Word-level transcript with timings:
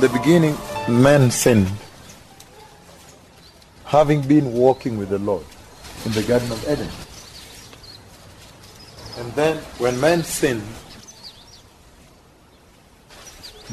In 0.00 0.10
the 0.10 0.18
beginning, 0.18 0.56
man 0.88 1.30
sinned, 1.30 1.70
having 3.84 4.22
been 4.22 4.54
walking 4.54 4.96
with 4.96 5.10
the 5.10 5.18
Lord 5.18 5.44
in 6.06 6.12
the 6.12 6.22
Garden 6.22 6.50
of 6.50 6.62
Eden. 6.62 6.88
And 9.18 9.30
then, 9.34 9.58
when 9.76 10.00
man 10.00 10.22
sinned, 10.24 10.62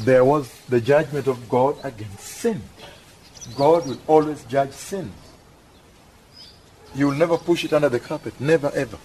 there 0.00 0.22
was 0.22 0.52
the 0.68 0.82
judgment 0.82 1.28
of 1.28 1.48
God 1.48 1.78
against 1.82 2.20
sin. 2.20 2.60
God 3.56 3.86
will 3.86 3.98
always 4.06 4.44
judge 4.44 4.72
sin. 4.72 5.10
He 6.94 7.04
will 7.04 7.14
never 7.14 7.38
push 7.38 7.64
it 7.64 7.72
under 7.72 7.88
the 7.88 8.00
carpet. 8.00 8.38
Never, 8.38 8.70
ever. 8.74 8.98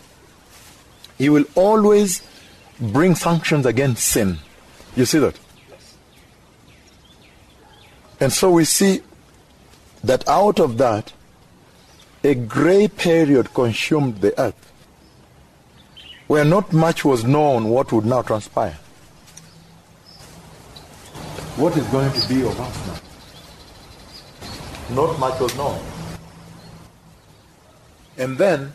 He 1.17 1.29
will 1.29 1.45
always 1.55 2.21
bring 2.81 3.15
sanctions 3.15 3.65
against 3.65 4.05
sin. 4.05 4.39
You 4.97 5.05
see 5.05 5.19
that? 5.19 5.39
And 8.23 8.31
so 8.31 8.51
we 8.51 8.63
see 8.63 9.01
that 10.01 10.25
out 10.29 10.61
of 10.61 10.77
that, 10.77 11.11
a 12.23 12.33
gray 12.33 12.87
period 12.87 13.53
consumed 13.53 14.21
the 14.21 14.39
earth, 14.39 14.71
where 16.27 16.45
not 16.45 16.71
much 16.71 17.03
was 17.03 17.25
known 17.25 17.67
what 17.67 17.91
would 17.91 18.05
now 18.05 18.21
transpire. 18.21 18.77
What 21.57 21.75
is 21.75 21.85
going 21.87 22.13
to 22.13 22.27
be 22.29 22.43
of 22.43 22.57
us 22.61 22.87
now? 22.87 22.95
Not 25.03 25.19
much 25.19 25.41
was 25.41 25.53
known. 25.57 25.83
And 28.17 28.37
then, 28.37 28.71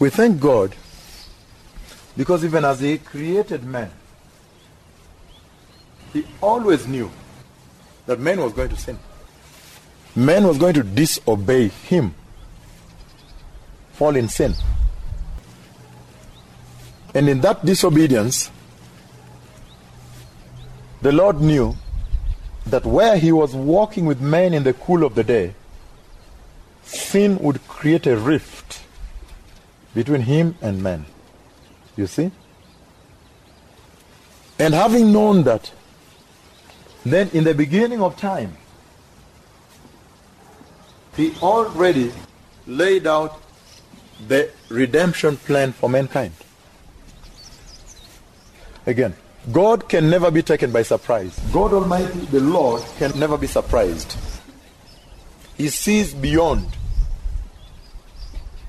we 0.00 0.08
thank 0.08 0.40
God 0.40 0.74
because 2.16 2.46
even 2.46 2.64
as 2.64 2.80
He 2.80 2.96
created 2.96 3.62
man, 3.62 3.90
He 6.14 6.24
always 6.40 6.86
knew 6.86 7.10
that 8.08 8.18
man 8.18 8.40
was 8.40 8.54
going 8.54 8.70
to 8.70 8.76
sin. 8.76 8.98
Man 10.16 10.46
was 10.46 10.56
going 10.56 10.72
to 10.72 10.82
disobey 10.82 11.68
Him, 11.68 12.14
fall 13.92 14.16
in 14.16 14.30
sin. 14.30 14.54
And 17.14 17.28
in 17.28 17.42
that 17.42 17.66
disobedience, 17.66 18.50
the 21.02 21.12
Lord 21.12 21.42
knew 21.42 21.76
that 22.64 22.86
where 22.86 23.18
He 23.18 23.30
was 23.30 23.54
walking 23.54 24.06
with 24.06 24.22
man 24.22 24.54
in 24.54 24.62
the 24.62 24.72
cool 24.72 25.04
of 25.04 25.14
the 25.14 25.22
day, 25.22 25.54
sin 26.84 27.38
would 27.40 27.68
create 27.68 28.06
a 28.06 28.16
rift 28.16 28.84
between 29.94 30.22
Him 30.22 30.56
and 30.62 30.82
man. 30.82 31.04
You 31.94 32.06
see? 32.06 32.30
And 34.58 34.72
having 34.72 35.12
known 35.12 35.42
that, 35.42 35.72
then 37.12 37.28
in 37.30 37.44
the 37.44 37.54
beginning 37.54 38.00
of 38.02 38.16
time, 38.16 38.56
he 41.16 41.34
already 41.42 42.12
laid 42.66 43.06
out 43.06 43.40
the 44.26 44.50
redemption 44.68 45.36
plan 45.36 45.72
for 45.72 45.88
mankind. 45.88 46.32
Again, 48.86 49.14
God 49.52 49.88
can 49.88 50.10
never 50.10 50.30
be 50.30 50.42
taken 50.42 50.72
by 50.72 50.82
surprise. 50.82 51.38
God 51.52 51.72
Almighty, 51.72 52.20
the 52.26 52.40
Lord, 52.40 52.82
can 52.98 53.18
never 53.18 53.38
be 53.38 53.46
surprised. 53.46 54.16
He 55.56 55.68
sees 55.68 56.14
beyond. 56.14 56.66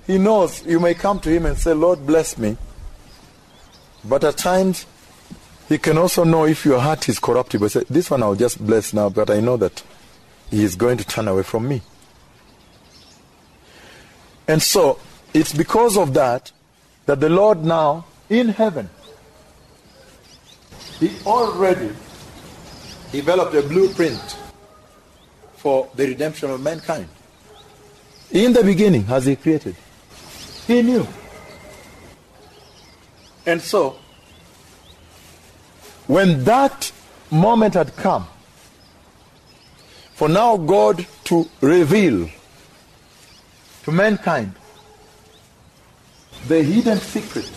He 0.08 0.18
knows 0.18 0.66
you 0.66 0.80
may 0.80 0.94
come 0.94 1.20
to 1.22 1.30
Him 1.30 1.46
and 1.46 1.58
say, 1.58 1.74
Lord, 1.74 2.06
bless 2.06 2.38
me. 2.38 2.58
But 4.04 4.24
at 4.24 4.38
times, 4.38 4.86
He 5.70 5.78
can 5.78 6.00
also 6.00 6.24
know 6.24 6.46
if 6.46 6.66
your 6.66 6.80
heart 6.80 7.08
is 7.08 7.20
corruptible. 7.20 7.70
Say, 7.70 7.84
this 7.88 8.10
one 8.10 8.24
I'll 8.24 8.34
just 8.34 8.66
bless 8.66 8.92
now, 8.92 9.08
but 9.10 9.30
I 9.30 9.40
know 9.40 9.56
that 9.58 9.84
He 10.50 10.64
is 10.64 10.76
going 10.76 10.98
to 10.98 11.06
turn 11.06 11.28
away 11.28 11.44
from 11.44 11.68
me. 11.68 11.84
And 14.48 14.64
so, 14.64 15.00
it's 15.32 15.54
because 15.54 15.96
of 15.96 16.16
that 16.16 16.52
that 17.06 17.20
the 17.20 17.30
Lord 17.30 17.64
now, 17.64 18.06
in 18.32 18.50
heaven, 18.50 18.90
He 21.00 21.12
already 21.24 21.92
developed 23.12 23.54
a 23.54 23.62
blueprint 23.62 24.38
for 25.58 25.88
the 25.94 26.08
redemption 26.08 26.50
of 26.50 26.62
mankind. 26.62 27.08
In 28.32 28.54
the 28.54 28.64
beginning, 28.64 29.06
as 29.08 29.28
He 29.28 29.36
created, 29.36 29.76
He 30.66 30.82
knew. 30.82 31.08
And 33.46 33.62
so, 33.62 34.00
when 36.10 36.44
that 36.44 36.92
moment 37.30 37.76
had 37.76 37.96
come, 37.96 38.26
for 40.16 40.28
now 40.28 40.58
God 40.58 41.06
to 41.26 41.48
reveal 41.62 42.28
to 43.84 43.92
mankind 43.92 44.56
the 46.48 46.64
hidden 46.64 46.98
secret 46.98 47.52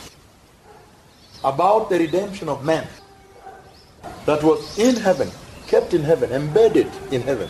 about 1.42 1.88
the 1.88 1.98
redemption 1.98 2.50
of 2.50 2.62
man 2.62 2.86
that 4.26 4.42
was 4.42 4.78
in 4.78 4.96
heaven, 4.96 5.30
kept 5.66 5.94
in 5.94 6.02
heaven, 6.02 6.30
embedded 6.30 6.90
in 7.10 7.22
heaven. 7.22 7.48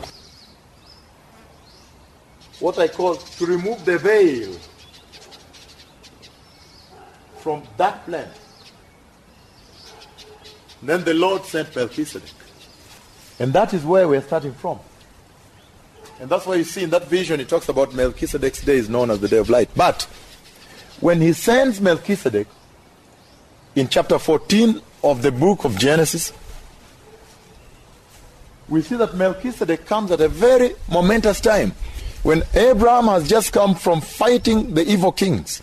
What 2.61 2.79
I 2.79 2.87
call 2.87 3.17
to 3.17 3.45
remove 3.45 3.85
the 3.85 3.99
veil 3.99 4.57
from 7.39 7.65
that 7.77 8.07
plan. 8.07 8.31
Then 10.83 11.05
the 11.05 11.15
Lord 11.15 11.45
sent 11.45 11.75
Melchizedek. 11.75 12.31
And 13.39 13.53
that 13.53 13.73
is 13.73 13.85
where 13.85 14.09
we're 14.09 14.23
starting 14.23 14.53
from. 14.53 14.81
And 16.21 16.29
that's 16.31 16.47
why 16.47 16.57
you 16.57 16.65
see 16.65 16.83
in 16.85 16.91
that 16.91 17.09
vision, 17.09 17.41
he 17.41 17.47
talks 17.47 17.69
about 17.69 17.95
Melchizedek's 17.95 18.63
day 18.63 18.77
is 18.77 18.89
known 18.89 19.11
as 19.11 19.21
the 19.21 19.29
day 19.29 19.39
of 19.39 19.51
light. 19.51 19.71
But 19.75 20.03
when 21.01 21.21
he 21.21 21.33
sends 21.33 21.81
Melchizedek 21.81 22.47
in 23.75 23.89
chapter 23.89 24.19
14 24.19 24.81
of 25.03 25.23
the 25.23 25.33
book 25.33 25.65
of 25.65 25.79
Genesis, 25.79 26.33
we 28.69 28.83
see 28.83 28.97
that 28.97 29.15
Melchizedek 29.15 29.87
comes 29.87 30.11
at 30.11 30.21
a 30.21 30.29
very 30.29 30.75
momentous 30.89 31.41
time 31.41 31.73
when 32.23 32.43
Abraham 32.55 33.07
has 33.07 33.29
just 33.29 33.53
come 33.53 33.75
from 33.75 34.01
fighting 34.01 34.75
the 34.75 34.89
evil 34.89 35.11
kings 35.11 35.63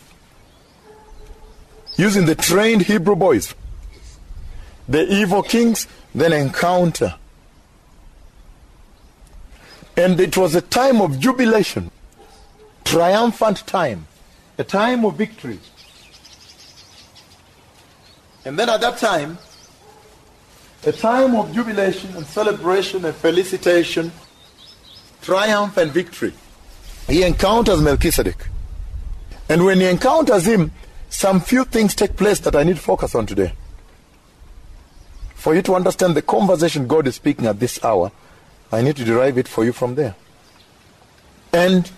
using 1.95 2.25
the 2.25 2.35
trained 2.35 2.83
Hebrew 2.83 3.15
boys. 3.15 3.55
The 4.89 5.07
evil 5.07 5.43
kings 5.43 5.87
then 6.15 6.33
encounter. 6.33 7.13
And 9.95 10.19
it 10.19 10.35
was 10.35 10.55
a 10.55 10.61
time 10.61 10.99
of 10.99 11.19
jubilation, 11.19 11.91
triumphant 12.85 13.67
time, 13.67 14.07
a 14.57 14.63
time 14.63 15.05
of 15.05 15.15
victory. 15.15 15.59
And 18.45 18.57
then 18.57 18.67
at 18.67 18.81
that 18.81 18.97
time, 18.97 19.37
a 20.85 20.91
time 20.91 21.35
of 21.35 21.53
jubilation 21.53 22.15
and 22.15 22.25
celebration 22.25 23.05
and 23.05 23.13
felicitation, 23.13 24.11
triumph 25.21 25.77
and 25.77 25.91
victory. 25.91 26.33
He 27.07 27.21
encounters 27.21 27.79
Melchizedek. 27.81 28.47
And 29.49 29.65
when 29.65 29.81
he 29.81 29.85
encounters 29.85 30.47
him, 30.47 30.71
some 31.09 31.41
few 31.41 31.65
things 31.65 31.93
take 31.93 32.15
place 32.15 32.39
that 32.39 32.55
I 32.55 32.63
need 32.63 32.77
to 32.77 32.81
focus 32.81 33.13
on 33.13 33.27
today. 33.27 33.53
For 35.39 35.55
you 35.55 35.61
to 35.61 35.75
understand 35.75 36.15
the 36.15 36.21
conversation 36.21 36.85
God 36.85 37.07
is 37.07 37.15
speaking 37.15 37.45
at 37.45 37.61
this 37.61 37.81
hour, 37.81 38.11
I 38.73 38.81
need 38.81 38.97
to 38.97 39.05
derive 39.05 39.37
it 39.37 39.47
for 39.47 39.63
you 39.63 39.71
from 39.71 39.95
there. 39.95 40.13
And 41.53 41.89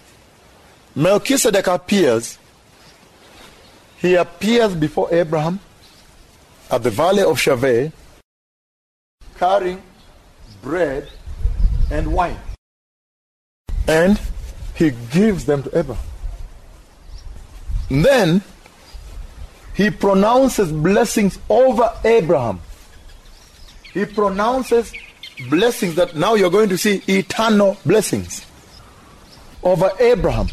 Melchizedek 0.95 1.65
appears. 1.65 2.38
He 3.97 4.13
appears 4.13 4.75
before 4.75 5.11
Abraham 5.11 5.59
at 6.69 6.83
the 6.83 6.91
valley 6.91 7.23
of 7.23 7.38
Shaveh, 7.38 7.91
carrying 9.39 9.81
bread 10.61 11.09
and 11.89 12.13
wine. 12.13 12.38
And 13.88 14.21
he 14.75 14.91
gives 15.11 15.45
them 15.45 15.63
to 15.63 15.79
Abraham. 15.79 16.05
Then 17.89 18.43
he 19.73 19.89
pronounces 19.89 20.71
blessings 20.71 21.39
over 21.49 21.91
Abraham. 22.05 22.61
He 23.93 24.05
pronounces 24.05 24.93
blessings 25.49 25.95
that 25.95 26.15
now 26.15 26.35
you're 26.35 26.49
going 26.49 26.69
to 26.69 26.77
see 26.77 27.01
eternal 27.07 27.77
blessings 27.85 28.45
over 29.63 29.89
Abraham. 29.99 30.47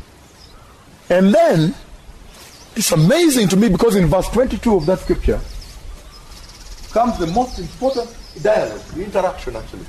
And 1.10 1.32
then 1.32 1.74
it's 2.76 2.92
amazing 2.92 3.48
to 3.48 3.56
me 3.56 3.68
because 3.68 3.96
in 3.96 4.06
verse 4.06 4.28
22 4.28 4.76
of 4.76 4.86
that 4.86 5.00
scripture 5.00 5.40
comes 6.92 7.18
the 7.18 7.26
most 7.28 7.58
important 7.58 8.14
dialogue, 8.42 8.80
the 8.94 9.04
interaction 9.04 9.56
actually. 9.56 9.86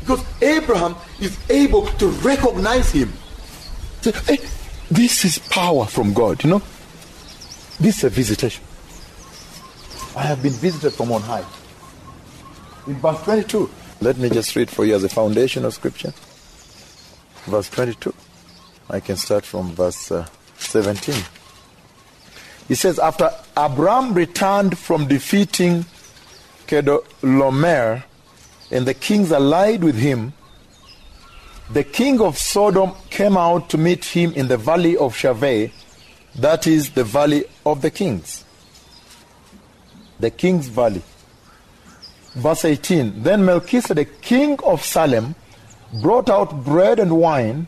Because 0.00 0.24
Abraham 0.40 0.94
is 1.20 1.36
able 1.50 1.86
to 1.86 2.08
recognize 2.08 2.92
him. 2.92 3.12
Say, 4.02 4.12
hey, 4.26 4.38
this 4.90 5.24
is 5.24 5.38
power 5.38 5.84
from 5.84 6.12
God, 6.12 6.44
you 6.44 6.50
know? 6.50 6.62
This 7.80 7.98
is 7.98 8.04
a 8.04 8.10
visitation. 8.10 8.64
I 10.16 10.22
have 10.22 10.42
been 10.42 10.52
visited 10.52 10.92
from 10.92 11.12
on 11.12 11.22
high. 11.22 11.44
In 12.86 12.94
verse 12.94 13.22
22. 13.22 13.68
Let 14.00 14.18
me 14.18 14.28
just 14.28 14.54
read 14.54 14.70
for 14.70 14.84
you 14.84 14.94
as 14.94 15.02
a 15.02 15.08
foundation 15.08 15.64
of 15.64 15.74
scripture. 15.74 16.12
Verse 17.46 17.68
22. 17.70 18.14
I 18.88 19.00
can 19.00 19.16
start 19.16 19.44
from 19.44 19.72
verse 19.72 20.12
uh, 20.12 20.26
17. 20.58 21.14
He 22.68 22.74
says, 22.74 22.98
After 22.98 23.30
Abram 23.56 24.14
returned 24.14 24.78
from 24.78 25.08
defeating 25.08 25.84
Chedorlaomer, 26.66 28.04
and 28.70 28.86
the 28.86 28.94
kings 28.94 29.32
allied 29.32 29.82
with 29.82 29.96
him, 29.96 30.32
the 31.70 31.84
king 31.84 32.20
of 32.20 32.38
Sodom 32.38 32.92
came 33.10 33.36
out 33.36 33.68
to 33.70 33.78
meet 33.78 34.04
him 34.04 34.32
in 34.34 34.46
the 34.46 34.56
valley 34.56 34.96
of 34.96 35.14
Shaveh, 35.14 35.72
that 36.36 36.66
is 36.66 36.90
the 36.90 37.04
valley 37.04 37.44
of 37.64 37.82
the 37.82 37.90
kings. 37.90 38.44
The 40.20 40.30
king's 40.30 40.68
valley. 40.68 41.02
Verse 42.36 42.66
18 42.66 43.22
Then 43.22 43.44
Melchizedek, 43.44 44.20
king 44.20 44.58
of 44.62 44.84
Salem, 44.84 45.34
brought 46.02 46.28
out 46.28 46.64
bread 46.64 46.98
and 46.98 47.18
wine. 47.18 47.66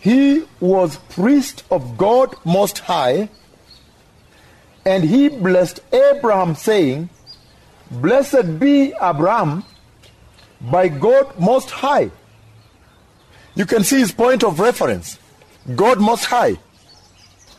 He 0.00 0.44
was 0.60 0.96
priest 1.08 1.64
of 1.70 1.96
God 1.96 2.34
Most 2.44 2.80
High, 2.80 3.28
and 4.84 5.04
he 5.04 5.28
blessed 5.28 5.80
Abraham, 5.92 6.54
saying, 6.54 7.08
Blessed 7.90 8.58
be 8.58 8.92
Abraham 9.00 9.64
by 10.60 10.88
God 10.88 11.38
Most 11.38 11.70
High. 11.70 12.10
You 13.54 13.64
can 13.64 13.84
see 13.84 13.98
his 13.98 14.12
point 14.12 14.42
of 14.44 14.60
reference 14.60 15.18
God 15.74 16.00
Most 16.00 16.24
High. 16.24 16.56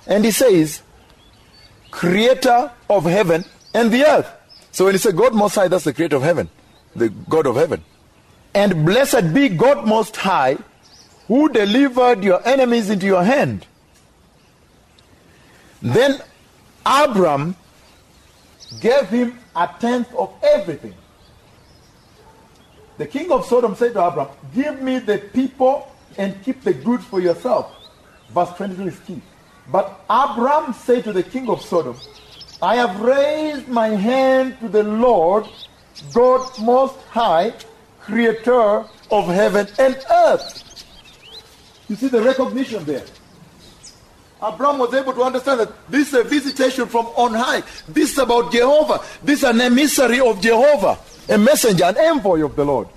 And 0.06 0.26
he 0.26 0.32
says, 0.32 0.82
Creator 1.92 2.72
of 2.90 3.06
heaven 3.06 3.46
and 3.74 3.92
the 3.92 4.06
earth. 4.06 4.39
So 4.72 4.86
when 4.86 4.94
he 4.94 5.00
says 5.00 5.14
God 5.14 5.34
Most 5.34 5.56
High, 5.56 5.68
that's 5.68 5.84
the 5.84 5.94
creator 5.94 6.16
of 6.16 6.22
heaven, 6.24 6.50
the 6.96 7.10
God 7.10 7.48
of 7.48 7.56
heaven. 7.56 7.84
And 8.54 8.86
blessed 8.86 9.34
be 9.34 9.50
God 9.50 9.88
Most 9.88 10.16
High, 10.18 10.58
who 11.28 11.50
delivered 11.50 12.24
your 12.24 12.46
enemies 12.48 12.90
into 12.90 13.06
your 13.06 13.24
hand. 13.24 13.66
Then 15.82 16.20
Abram 16.86 17.56
gave 18.82 19.08
him 19.10 19.40
a 19.56 19.70
tenth 19.80 20.14
of 20.16 20.34
everything. 20.44 20.94
The 22.98 23.08
king 23.08 23.32
of 23.32 23.46
Sodom 23.46 23.76
said 23.76 23.94
to 23.94 24.04
Abram, 24.04 24.28
Give 24.54 24.82
me 24.82 25.00
the 25.00 25.20
people 25.20 25.90
and 26.18 26.44
keep 26.44 26.64
the 26.64 26.74
goods 26.74 27.06
for 27.06 27.22
yourself. 27.22 27.72
Verse 28.30 28.50
22 28.58 28.88
is 28.88 29.00
key. 29.00 29.22
But 29.72 30.02
Abram 30.10 30.74
said 30.74 31.04
to 31.06 31.14
the 31.14 31.24
king 31.24 31.50
of 31.50 31.62
Sodom, 31.62 31.96
I 32.62 32.76
have 32.76 33.00
raised 33.00 33.70
my 33.70 33.88
hand 33.90 34.60
to 34.60 34.68
the 34.68 34.84
Lord, 34.84 35.46
God 36.14 36.60
Most 36.60 36.96
High, 37.10 37.54
creator 38.02 38.86
of 39.12 39.28
heaven 39.28 39.68
and 39.80 39.98
earth. 40.12 40.86
You 41.88 41.96
see 41.96 42.10
the 42.10 42.22
recognition 42.22 42.84
there. 42.84 43.06
Abraham 44.44 44.78
was 44.80 44.94
able 44.94 45.14
to 45.14 45.24
understand 45.24 45.62
that 45.62 45.90
this 45.90 46.10
is 46.10 46.14
a 46.14 46.24
visitation 46.24 46.86
from 46.88 47.08
on 47.08 47.34
high. 47.34 47.62
This 47.88 48.12
is 48.14 48.18
about 48.18 48.52
Jehovah. 48.52 49.02
This 49.24 49.40
is 49.40 49.50
an 49.50 49.60
emissary 49.60 50.20
of 50.20 50.40
Jehovah, 50.40 50.98
a 51.28 51.38
messenger, 51.38 51.86
an 51.86 51.98
envoy 51.98 52.46
of 52.46 52.56
the 52.56 52.64
Lord. 52.64 52.88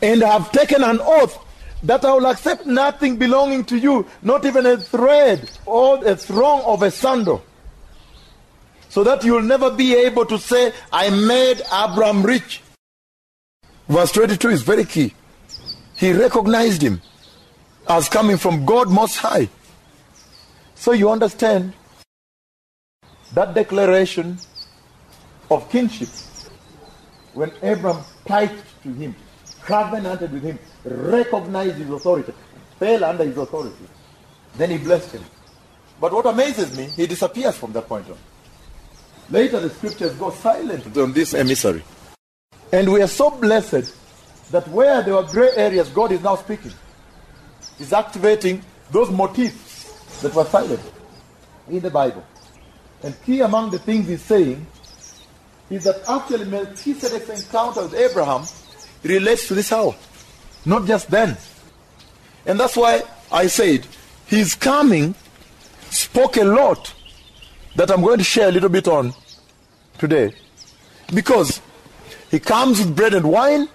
And 0.00 0.22
I 0.24 0.32
have 0.32 0.50
taken 0.50 0.82
an 0.82 0.98
oath 1.00 1.38
that 1.84 2.04
I 2.04 2.12
will 2.14 2.26
accept 2.26 2.66
nothing 2.66 3.16
belonging 3.16 3.64
to 3.66 3.76
you, 3.76 4.06
not 4.22 4.44
even 4.44 4.66
a 4.66 4.76
thread 4.76 5.48
or 5.66 6.04
a 6.04 6.16
thong 6.16 6.62
of 6.62 6.82
a 6.82 6.90
sandal. 6.90 7.44
So 8.92 9.02
that 9.04 9.24
you'll 9.24 9.40
never 9.40 9.70
be 9.70 9.94
able 9.94 10.26
to 10.26 10.38
say, 10.38 10.70
I 10.92 11.08
made 11.08 11.62
Abraham 11.72 12.22
rich. 12.22 12.60
Verse 13.88 14.12
22 14.12 14.50
is 14.50 14.60
very 14.60 14.84
key. 14.84 15.14
He 15.96 16.12
recognized 16.12 16.82
him 16.82 17.00
as 17.88 18.10
coming 18.10 18.36
from 18.36 18.66
God 18.66 18.90
Most 18.90 19.16
High. 19.16 19.48
So 20.74 20.92
you 20.92 21.08
understand 21.08 21.72
that 23.32 23.54
declaration 23.54 24.36
of 25.50 25.70
kinship 25.70 26.10
when 27.32 27.50
Abram 27.62 27.96
piped 28.26 28.82
to 28.82 28.92
him, 28.92 29.16
covenanted 29.62 30.32
with 30.32 30.42
him, 30.42 30.58
recognized 30.84 31.76
his 31.76 31.88
authority, 31.88 32.34
fell 32.78 33.04
under 33.04 33.24
his 33.24 33.38
authority. 33.38 33.86
Then 34.58 34.68
he 34.68 34.76
blessed 34.76 35.12
him. 35.12 35.24
But 35.98 36.12
what 36.12 36.26
amazes 36.26 36.76
me, 36.76 36.90
he 36.94 37.06
disappears 37.06 37.56
from 37.56 37.72
that 37.72 37.88
point 37.88 38.10
on. 38.10 38.18
Later 39.30 39.60
the 39.60 39.70
scriptures 39.70 40.12
go 40.14 40.30
silent 40.30 40.96
on 40.96 41.12
this 41.12 41.34
emissary. 41.34 41.82
And 42.72 42.92
we 42.92 43.02
are 43.02 43.08
so 43.08 43.30
blessed 43.30 43.94
that 44.50 44.68
where 44.68 45.02
there 45.02 45.14
were 45.14 45.24
gray 45.24 45.50
areas, 45.56 45.88
God 45.88 46.12
is 46.12 46.22
now 46.22 46.36
speaking. 46.36 46.72
He's 47.78 47.92
activating 47.92 48.62
those 48.90 49.10
motifs 49.10 50.20
that 50.20 50.34
were 50.34 50.44
silent 50.44 50.80
in 51.68 51.80
the 51.80 51.90
Bible. 51.90 52.24
And 53.02 53.20
key 53.24 53.40
among 53.40 53.70
the 53.70 53.78
things 53.78 54.08
he's 54.08 54.22
saying 54.22 54.66
is 55.70 55.84
that 55.84 56.02
actually 56.08 56.44
Melchizedek's 56.44 57.28
encounter 57.28 57.82
with 57.82 57.94
Abraham 57.94 58.44
relates 59.02 59.48
to 59.48 59.54
this 59.54 59.72
hour. 59.72 59.94
Not 60.64 60.86
just 60.86 61.10
then. 61.10 61.36
And 62.46 62.60
that's 62.60 62.76
why 62.76 63.02
I 63.30 63.46
said 63.46 63.86
his 64.26 64.54
coming 64.54 65.14
spoke 65.90 66.36
a 66.36 66.44
lot 66.44 66.94
that 67.76 67.90
I'm 67.90 68.02
going 68.02 68.18
to 68.18 68.24
share 68.24 68.48
a 68.48 68.52
little 68.52 68.68
bit 68.68 68.88
on 68.88 69.14
today. 69.98 70.34
Because 71.14 71.60
he 72.30 72.38
comes 72.40 72.78
with 72.78 72.94
bread 72.96 73.14
and 73.14 73.30
wine, 73.30 73.68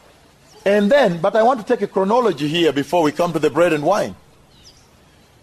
and 0.66 0.92
then, 0.92 1.22
but 1.22 1.36
I 1.36 1.44
want 1.44 1.60
to 1.60 1.66
take 1.66 1.82
a 1.82 1.88
chronology 1.88 2.48
here 2.48 2.74
before 2.74 3.02
we 3.04 3.12
come 3.12 3.32
to 3.34 3.40
the 3.40 3.50
bread 3.50 3.74
and 3.74 3.84
wine. 3.84 4.16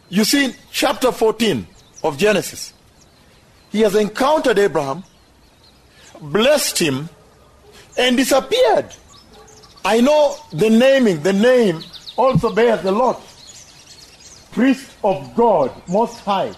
You 0.08 0.24
see, 0.24 0.46
in 0.46 0.54
chapter 0.70 1.10
14 1.10 1.66
of 2.02 2.18
Genesis, 2.18 2.74
he 3.70 3.80
has 3.80 3.94
encountered 3.94 4.58
Abraham, 4.58 5.02
blessed 6.20 6.78
him, 6.78 7.08
and 7.96 8.16
disappeared. 8.16 8.86
I 9.84 10.00
know 10.00 10.36
the 10.52 10.70
naming, 10.70 11.22
the 11.22 11.32
name 11.32 11.82
also 12.16 12.54
bears 12.54 12.84
a 12.84 12.92
lot. 12.92 13.20
Priest 14.52 14.90
of 15.02 15.34
God, 15.34 15.72
Most 15.88 16.20
High. 16.20 16.52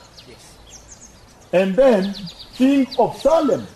And 1.56 1.74
then 1.74 2.14
King 2.54 2.86
of 2.98 3.16
Salem. 3.16 3.66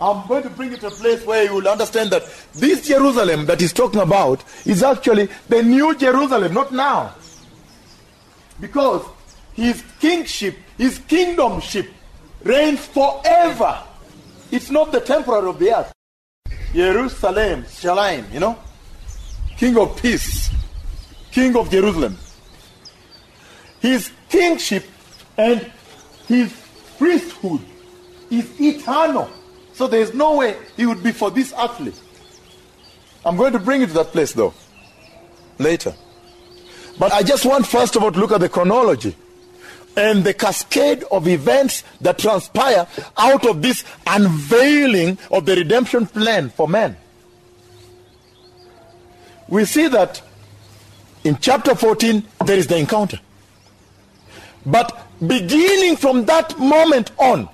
I'm 0.00 0.28
going 0.28 0.44
to 0.44 0.50
bring 0.50 0.70
you 0.70 0.76
to 0.76 0.86
a 0.86 0.90
place 0.92 1.26
where 1.26 1.42
you 1.42 1.54
will 1.54 1.66
understand 1.66 2.10
that 2.10 2.22
this 2.54 2.86
Jerusalem 2.86 3.46
that 3.46 3.60
he's 3.60 3.72
talking 3.72 4.00
about 4.00 4.44
is 4.64 4.84
actually 4.84 5.28
the 5.48 5.60
new 5.60 5.96
Jerusalem, 5.96 6.54
not 6.54 6.70
now. 6.70 7.16
Because 8.60 9.04
his 9.54 9.82
kingship, 9.98 10.56
his 10.76 11.00
kingdomship 11.00 11.88
reigns 12.44 12.86
forever. 12.86 13.82
It's 14.52 14.70
not 14.70 14.92
the 14.92 15.00
temporary 15.00 15.48
of 15.48 15.58
the 15.58 15.76
earth. 15.76 15.92
Jerusalem, 16.72 17.64
Shalom, 17.68 18.24
you 18.32 18.38
know? 18.38 18.56
King 19.56 19.76
of 19.78 20.00
peace, 20.00 20.48
King 21.32 21.56
of 21.56 21.70
Jerusalem. 21.70 22.16
His 23.80 24.12
kingship 24.28 24.84
and 25.36 25.72
his 26.28 26.67
priesthood 26.98 27.60
is 28.30 28.60
eternal. 28.60 29.30
So 29.72 29.86
there 29.86 30.00
is 30.00 30.12
no 30.12 30.36
way 30.36 30.56
he 30.76 30.86
would 30.86 31.02
be 31.02 31.12
for 31.12 31.30
this 31.30 31.52
athlete. 31.52 31.98
I'm 33.24 33.36
going 33.36 33.52
to 33.52 33.58
bring 33.58 33.80
you 33.80 33.86
to 33.86 33.92
that 33.94 34.08
place 34.08 34.32
though 34.32 34.54
later. 35.58 35.94
But 36.98 37.12
I 37.12 37.22
just 37.22 37.44
want 37.44 37.66
first 37.66 37.96
of 37.96 38.02
all 38.02 38.10
to 38.10 38.18
look 38.18 38.32
at 38.32 38.40
the 38.40 38.48
chronology 38.48 39.14
and 39.96 40.24
the 40.24 40.34
cascade 40.34 41.04
of 41.10 41.26
events 41.26 41.82
that 42.00 42.18
transpire 42.18 42.86
out 43.16 43.46
of 43.46 43.62
this 43.62 43.84
unveiling 44.06 45.18
of 45.30 45.46
the 45.46 45.56
redemption 45.56 46.06
plan 46.06 46.50
for 46.50 46.68
man. 46.68 46.96
We 49.48 49.64
see 49.64 49.88
that 49.88 50.22
in 51.24 51.38
chapter 51.40 51.74
14 51.74 52.22
there 52.44 52.56
is 52.56 52.66
the 52.66 52.76
encounter. 52.76 53.18
But 54.64 55.07
beginning 55.26 55.96
from 55.96 56.24
that 56.26 56.58
moment 56.58 57.10
on, 57.18 57.48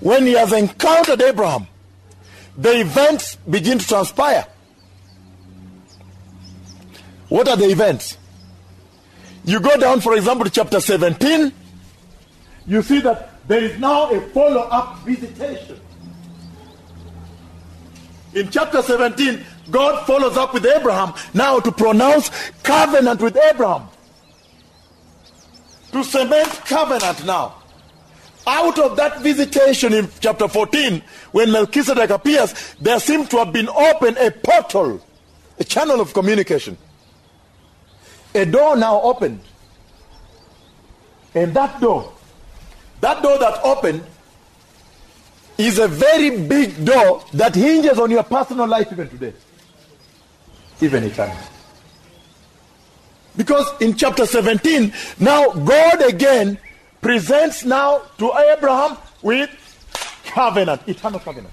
when 0.00 0.26
he 0.26 0.32
has 0.32 0.52
encountered 0.52 1.22
Abraham, 1.22 1.66
the 2.56 2.80
events 2.80 3.36
begin 3.48 3.78
to 3.78 3.86
transpire. 3.86 4.46
What 7.28 7.48
are 7.48 7.56
the 7.56 7.68
events? 7.70 8.18
You 9.44 9.60
go 9.60 9.76
down, 9.76 10.00
for 10.00 10.14
example, 10.16 10.44
to 10.44 10.50
chapter 10.50 10.80
17, 10.80 11.52
you 12.66 12.82
see 12.82 13.00
that 13.00 13.46
there 13.46 13.62
is 13.62 13.78
now 13.78 14.10
a 14.10 14.20
follow 14.30 14.62
up 14.62 14.98
visitation. 15.00 15.80
In 18.34 18.50
chapter 18.50 18.82
17, 18.82 19.44
God 19.70 20.06
follows 20.06 20.36
up 20.36 20.52
with 20.52 20.66
Abraham 20.66 21.14
now 21.32 21.58
to 21.60 21.72
pronounce 21.72 22.30
covenant 22.62 23.20
with 23.20 23.36
Abraham. 23.36 23.88
To 25.92 26.04
cement 26.04 26.50
covenant 26.66 27.24
now. 27.24 27.62
out 28.46 28.78
of 28.78 28.96
that 28.96 29.20
visitation 29.20 29.92
in 29.92 30.08
chapter 30.20 30.46
14, 30.46 31.02
when 31.32 31.50
Melchizedek 31.50 32.10
appears, 32.10 32.74
there 32.80 33.00
seems 33.00 33.28
to 33.30 33.38
have 33.38 33.52
been 33.52 33.68
opened 33.68 34.16
a 34.18 34.30
portal, 34.30 35.04
a 35.58 35.64
channel 35.64 36.00
of 36.00 36.14
communication. 36.14 36.78
A 38.34 38.44
door 38.44 38.76
now 38.76 39.00
opened. 39.02 39.40
And 41.34 41.52
that 41.54 41.80
door, 41.80 42.12
that 43.00 43.22
door 43.22 43.38
that 43.38 43.60
opened, 43.64 44.02
is 45.58 45.78
a 45.78 45.88
very 45.88 46.46
big 46.46 46.84
door 46.84 47.24
that 47.32 47.54
hinges 47.54 47.98
on 47.98 48.10
your 48.10 48.22
personal 48.22 48.66
life 48.66 48.92
even 48.92 49.08
today, 49.08 49.32
even 50.80 51.02
eternity. 51.04 51.55
Because 53.36 53.66
in 53.80 53.96
chapter 53.96 54.26
17, 54.26 54.92
now 55.20 55.50
God 55.50 56.02
again 56.02 56.58
presents 57.00 57.64
now 57.64 58.02
to 58.18 58.32
Abraham 58.56 58.96
with 59.22 59.50
covenant, 60.24 60.82
eternal 60.86 61.20
covenant. 61.20 61.52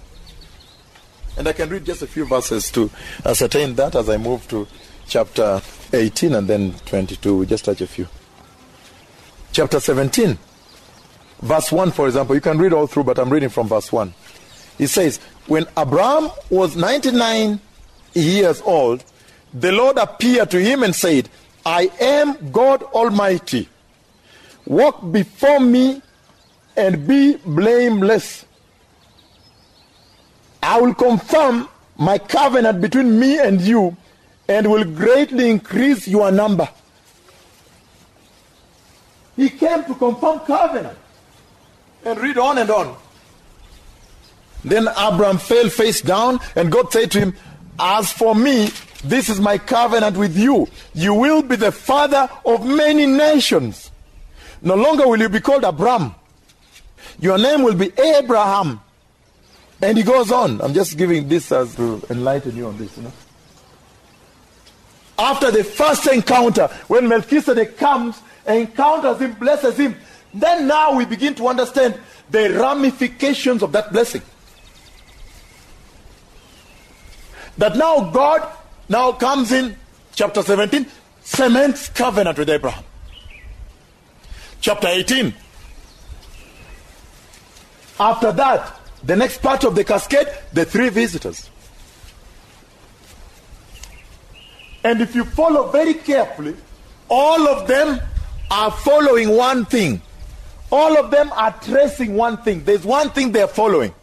And 1.37 1.47
I 1.47 1.53
can 1.53 1.69
read 1.69 1.85
just 1.85 2.01
a 2.01 2.07
few 2.07 2.25
verses 2.25 2.69
to 2.71 2.89
ascertain 3.25 3.75
that 3.75 3.95
as 3.95 4.09
I 4.09 4.17
move 4.17 4.47
to 4.49 4.67
chapter 5.07 5.61
18 5.91 6.33
and 6.33 6.47
then 6.47 6.73
22. 6.85 7.37
We 7.37 7.45
just 7.45 7.65
touch 7.65 7.81
a 7.81 7.87
few. 7.87 8.07
Chapter 9.51 9.79
17, 9.79 10.37
verse 11.41 11.71
1, 11.71 11.91
for 11.91 12.07
example. 12.07 12.35
You 12.35 12.41
can 12.41 12.57
read 12.57 12.73
all 12.73 12.87
through, 12.87 13.03
but 13.03 13.19
I'm 13.19 13.29
reading 13.29 13.49
from 13.49 13.67
verse 13.67 13.91
1. 13.91 14.13
It 14.79 14.87
says, 14.87 15.19
When 15.47 15.65
Abraham 15.77 16.29
was 16.49 16.75
99 16.75 17.59
years 18.13 18.61
old, 18.61 19.03
the 19.53 19.71
Lord 19.71 19.97
appeared 19.97 20.49
to 20.51 20.59
him 20.59 20.81
and 20.81 20.95
said, 20.95 21.29
I 21.65 21.91
am 21.99 22.51
God 22.51 22.83
Almighty. 22.83 23.69
Walk 24.65 25.11
before 25.11 25.59
me 25.59 26.01
and 26.75 27.07
be 27.07 27.37
blameless. 27.37 28.45
I 30.61 30.79
will 30.79 30.93
confirm 30.93 31.69
my 31.97 32.17
covenant 32.17 32.81
between 32.81 33.19
me 33.19 33.39
and 33.39 33.61
you 33.61 33.95
and 34.47 34.69
will 34.69 34.83
greatly 34.83 35.49
increase 35.49 36.07
your 36.07 36.31
number. 36.31 36.67
He 39.35 39.49
came 39.49 39.83
to 39.85 39.95
confirm 39.95 40.39
covenant. 40.39 40.97
And 42.05 42.19
read 42.19 42.37
on 42.37 42.57
and 42.57 42.69
on. 42.69 42.97
Then 44.65 44.87
Abraham 44.89 45.37
fell 45.37 45.69
face 45.69 46.01
down, 46.01 46.39
and 46.55 46.71
God 46.71 46.91
said 46.91 47.11
to 47.11 47.19
him, 47.19 47.35
As 47.79 48.11
for 48.11 48.35
me, 48.35 48.69
this 49.03 49.29
is 49.29 49.39
my 49.39 49.57
covenant 49.57 50.17
with 50.17 50.37
you. 50.37 50.67
You 50.93 51.13
will 51.13 51.41
be 51.41 51.55
the 51.55 51.71
father 51.71 52.29
of 52.45 52.65
many 52.65 53.05
nations. 53.05 53.91
No 54.61 54.75
longer 54.75 55.07
will 55.07 55.19
you 55.19 55.29
be 55.29 55.41
called 55.41 55.63
Abram. 55.63 56.15
Your 57.19 57.37
name 57.37 57.63
will 57.63 57.75
be 57.75 57.91
Abraham. 57.99 58.81
And 59.81 59.97
he 59.97 60.03
goes 60.03 60.31
on. 60.31 60.61
I'm 60.61 60.73
just 60.73 60.97
giving 60.97 61.27
this 61.27 61.51
as 61.51 61.75
to 61.75 62.01
enlighten 62.09 62.55
you 62.55 62.67
on 62.67 62.77
this, 62.77 62.95
you 62.95 63.03
know. 63.03 63.11
After 65.19 65.51
the 65.51 65.63
first 65.63 66.07
encounter, 66.07 66.67
when 66.87 67.07
Melchizedek 67.07 67.77
comes, 67.77 68.19
encounters 68.47 69.19
him, 69.19 69.33
blesses 69.33 69.77
him, 69.77 69.95
then 70.33 70.67
now 70.67 70.95
we 70.95 71.05
begin 71.05 71.35
to 71.35 71.47
understand 71.47 71.99
the 72.31 72.49
ramifications 72.51 73.61
of 73.61 73.73
that 73.73 73.91
blessing. 73.91 74.21
That 77.57 77.75
now 77.75 78.09
God 78.09 78.49
now 78.89 79.11
comes 79.13 79.51
in, 79.51 79.75
chapter 80.13 80.41
17, 80.41 80.85
cements 81.21 81.89
covenant 81.89 82.37
with 82.37 82.49
Abraham. 82.49 82.83
Chapter 84.61 84.87
18. 84.87 85.33
After 87.99 88.31
that, 88.31 88.79
the 89.03 89.15
next 89.15 89.41
part 89.41 89.63
of 89.63 89.75
the 89.75 89.83
cascade, 89.83 90.27
the 90.53 90.65
three 90.65 90.89
visitors. 90.89 91.49
And 94.83 95.01
if 95.01 95.15
you 95.15 95.23
follow 95.23 95.69
very 95.69 95.93
carefully, 95.93 96.55
all 97.09 97.47
of 97.47 97.67
them 97.67 98.01
are 98.51 98.71
following 98.71 99.29
one 99.29 99.65
thing. 99.65 100.01
All 100.71 100.97
of 100.97 101.11
them 101.11 101.31
are 101.33 101.51
tracing 101.61 102.15
one 102.15 102.37
thing. 102.37 102.63
There's 102.63 102.83
one 102.83 103.11
thing 103.11 103.31
they're 103.31 103.47
following. 103.47 103.93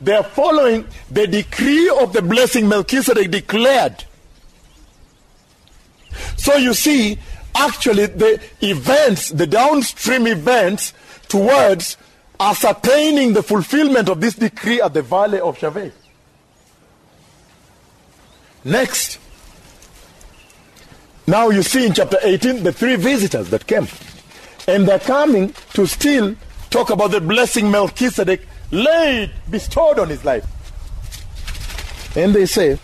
They're 0.00 0.22
following 0.22 0.86
the 1.10 1.26
decree 1.26 1.90
of 2.00 2.12
the 2.12 2.22
blessing 2.22 2.68
Melchizedek 2.68 3.30
declared. 3.30 4.04
So 6.36 6.56
you 6.56 6.74
see, 6.74 7.18
actually, 7.54 8.06
the 8.06 8.40
events, 8.60 9.30
the 9.30 9.46
downstream 9.46 10.26
events 10.26 10.92
towards 11.28 11.96
ascertaining 12.40 13.32
the 13.32 13.42
fulfillment 13.42 14.08
of 14.08 14.20
this 14.20 14.34
decree 14.34 14.80
at 14.80 14.94
the 14.94 15.02
valley 15.02 15.40
of 15.40 15.58
Shaveh. 15.58 15.92
Next. 18.64 19.18
Now 21.26 21.50
you 21.50 21.62
see 21.62 21.86
in 21.86 21.92
chapter 21.92 22.18
18 22.22 22.62
the 22.62 22.72
three 22.72 22.96
visitors 22.96 23.50
that 23.50 23.66
came. 23.66 23.88
And 24.66 24.86
they're 24.86 24.98
coming 24.98 25.54
to 25.74 25.86
still 25.86 26.36
talk 26.70 26.90
about 26.90 27.10
the 27.10 27.20
blessing 27.20 27.70
Melchizedek 27.70 28.46
laid, 28.70 29.32
bestowed 29.50 29.98
on 29.98 30.08
his 30.08 30.24
life. 30.24 30.46
And 32.16 32.34
they 32.34 32.46
say, 32.46 32.78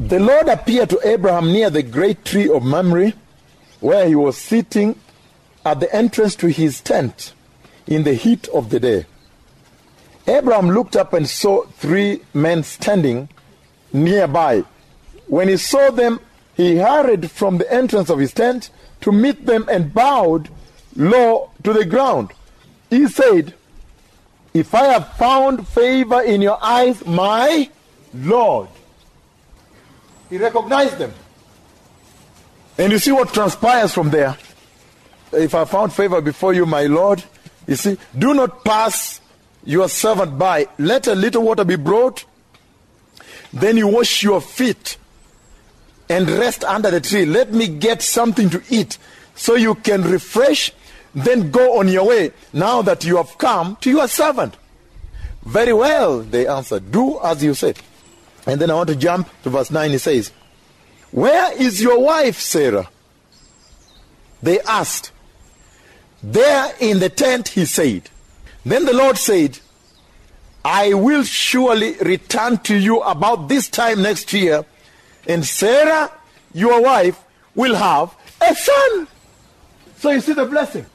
The 0.00 0.18
Lord 0.20 0.48
appeared 0.48 0.90
to 0.90 1.00
Abraham 1.04 1.52
near 1.52 1.70
the 1.70 1.82
great 1.82 2.24
tree 2.24 2.48
of 2.48 2.62
Mamre, 2.62 3.12
where 3.80 4.06
he 4.06 4.14
was 4.14 4.36
sitting 4.36 4.98
at 5.64 5.80
the 5.80 5.94
entrance 5.94 6.34
to 6.36 6.48
his 6.48 6.80
tent 6.80 7.34
in 7.86 8.02
the 8.04 8.14
heat 8.14 8.48
of 8.48 8.70
the 8.70 8.80
day. 8.80 9.06
Abraham 10.26 10.70
looked 10.70 10.96
up 10.96 11.12
and 11.12 11.28
saw 11.28 11.64
three 11.64 12.22
men 12.32 12.62
standing 12.62 13.28
nearby. 13.92 14.64
When 15.26 15.48
he 15.48 15.56
saw 15.56 15.90
them, 15.90 16.20
he 16.54 16.76
hurried 16.76 17.30
from 17.30 17.58
the 17.58 17.72
entrance 17.72 18.10
of 18.10 18.18
his 18.18 18.32
tent 18.32 18.70
to 19.00 19.10
meet 19.10 19.46
them 19.46 19.66
and 19.70 19.92
bowed 19.92 20.48
low 20.94 21.50
to 21.64 21.72
the 21.72 21.84
ground. 21.84 22.32
He 22.92 23.08
said, 23.08 23.54
If 24.52 24.74
I 24.74 24.84
have 24.92 25.14
found 25.14 25.66
favor 25.66 26.20
in 26.20 26.42
your 26.42 26.62
eyes, 26.62 27.02
my 27.06 27.70
Lord. 28.12 28.68
He 30.28 30.36
recognized 30.36 30.98
them. 30.98 31.14
And 32.76 32.92
you 32.92 32.98
see 32.98 33.12
what 33.12 33.32
transpires 33.32 33.94
from 33.94 34.10
there. 34.10 34.36
If 35.32 35.54
I 35.54 35.64
found 35.64 35.94
favor 35.94 36.20
before 36.20 36.52
you, 36.52 36.66
my 36.66 36.82
Lord, 36.82 37.24
you 37.66 37.76
see, 37.76 37.96
do 38.18 38.34
not 38.34 38.62
pass 38.62 39.22
your 39.64 39.88
servant 39.88 40.38
by. 40.38 40.68
Let 40.76 41.06
a 41.06 41.14
little 41.14 41.44
water 41.44 41.64
be 41.64 41.76
brought. 41.76 42.26
Then 43.54 43.78
you 43.78 43.88
wash 43.88 44.22
your 44.22 44.42
feet 44.42 44.98
and 46.10 46.28
rest 46.28 46.62
under 46.62 46.90
the 46.90 47.00
tree. 47.00 47.24
Let 47.24 47.54
me 47.54 47.68
get 47.68 48.02
something 48.02 48.50
to 48.50 48.62
eat 48.68 48.98
so 49.34 49.54
you 49.54 49.76
can 49.76 50.02
refresh 50.02 50.72
then 51.14 51.50
go 51.50 51.78
on 51.78 51.88
your 51.88 52.06
way 52.06 52.32
now 52.52 52.82
that 52.82 53.04
you 53.04 53.16
have 53.16 53.36
come 53.38 53.76
to 53.80 53.90
your 53.90 54.08
servant. 54.08 54.56
Very 55.44 55.72
well, 55.72 56.20
they 56.20 56.46
answered. 56.46 56.90
Do 56.90 57.20
as 57.22 57.42
you 57.42 57.54
say. 57.54 57.74
And 58.46 58.60
then 58.60 58.70
I 58.70 58.74
want 58.74 58.88
to 58.88 58.96
jump 58.96 59.28
to 59.42 59.50
verse 59.50 59.70
9. 59.70 59.90
He 59.90 59.98
says, 59.98 60.32
Where 61.10 61.52
is 61.60 61.82
your 61.82 62.00
wife, 62.00 62.38
Sarah? 62.38 62.88
They 64.42 64.60
asked. 64.60 65.12
There 66.22 66.72
in 66.80 67.00
the 67.00 67.08
tent, 67.08 67.48
he 67.48 67.64
said. 67.64 68.08
Then 68.64 68.84
the 68.84 68.92
Lord 68.92 69.18
said, 69.18 69.58
I 70.64 70.94
will 70.94 71.24
surely 71.24 71.96
return 71.98 72.58
to 72.58 72.76
you 72.76 73.00
about 73.00 73.48
this 73.48 73.68
time 73.68 74.02
next 74.02 74.32
year, 74.32 74.64
and 75.26 75.44
Sarah, 75.44 76.12
your 76.54 76.80
wife, 76.80 77.20
will 77.54 77.74
have 77.74 78.14
a 78.40 78.54
son. 78.54 79.08
So 79.96 80.10
you 80.10 80.20
see 80.20 80.32
the 80.32 80.44
blessing. 80.44 80.86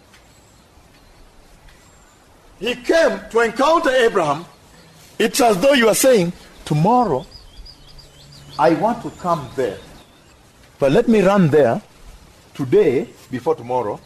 He 2.59 2.75
came 2.75 3.19
to 3.29 3.39
encounter 3.41 3.89
Abraham. 3.89 4.45
It's 5.19 5.39
as 5.41 5.59
though 5.59 5.73
you 5.73 5.87
are 5.87 5.95
saying, 5.95 6.33
Tomorrow, 6.65 7.25
I 8.59 8.73
want 8.73 9.01
to 9.03 9.09
come 9.11 9.49
there. 9.55 9.77
But 10.79 10.91
let 10.91 11.07
me 11.07 11.21
run 11.21 11.49
there 11.49 11.81
today, 12.53 13.07
before 13.31 13.55
tomorrow, 13.55 13.99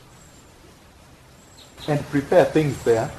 and 1.87 1.99
prepare 2.09 2.45
things 2.45 2.81
there 2.83 3.09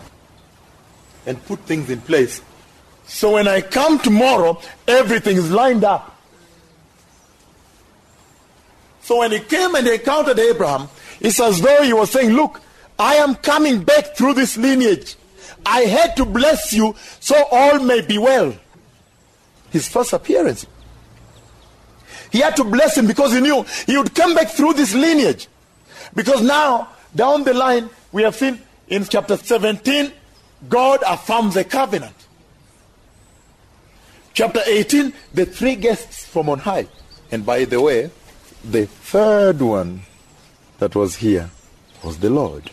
and 1.27 1.45
put 1.47 1.61
things 1.61 1.91
in 1.91 2.01
place. 2.01 2.41
So 3.07 3.33
when 3.33 3.49
I 3.49 3.61
come 3.61 3.99
tomorrow, 3.99 4.61
everything 4.87 5.37
is 5.37 5.51
lined 5.51 5.85
up. 5.85 6.09
So 9.03 9.19
when 9.19 9.33
he 9.33 9.41
came 9.41 9.75
and 9.75 9.87
encountered 9.87 10.39
Abraham, 10.39 10.89
it's 11.21 11.41
as 11.41 11.61
though 11.61 11.83
he 11.83 11.93
was 11.93 12.11
saying, 12.11 12.31
Look, 12.31 12.61
I 12.99 13.17
am 13.17 13.35
coming 13.35 13.83
back 13.83 14.17
through 14.17 14.35
this 14.35 14.57
lineage. 14.57 15.17
I 15.65 15.83
had 15.83 16.17
to 16.17 16.25
bless 16.25 16.73
you 16.73 16.95
so 17.21 17.43
all 17.51 17.79
may 17.79 18.01
be 18.01 18.19
well. 18.19 18.55
His 19.71 19.89
first 19.89 20.13
appearance. 20.13 20.67
He 22.31 22.41
had 22.41 22.57
to 22.57 22.65
bless 22.65 22.97
him 22.97 23.07
because 23.07 23.33
he 23.33 23.41
knew 23.41 23.65
he 23.87 23.97
would 23.97 24.15
come 24.15 24.35
back 24.35 24.49
through 24.49 24.75
this 24.75 24.95
lineage. 24.95 25.49
Because 26.15 26.43
now, 26.43 26.89
down 27.15 27.45
the 27.45 27.55
line, 27.55 27.91
we 28.11 28.23
have 28.23 28.35
seen 28.35 28.61
in 28.89 29.05
chapter 29.05 29.37
17, 29.37 30.13
God 30.69 31.01
affirms 31.07 31.57
a 31.57 31.65
covenant. 31.65 32.15
Chapter 34.35 34.61
18, 34.67 35.13
the 35.35 35.45
three 35.45 35.77
guests 35.77 36.25
from 36.25 36.49
on 36.49 36.61
high. 36.61 36.89
And 37.31 37.45
by 37.45 37.65
the 37.65 37.81
way, 37.81 38.11
the 38.65 38.87
third 38.87 39.61
one 39.61 40.03
that 40.79 40.95
was 40.95 41.17
here 41.17 41.51
was 42.03 42.19
the 42.19 42.31
Lord. 42.31 42.71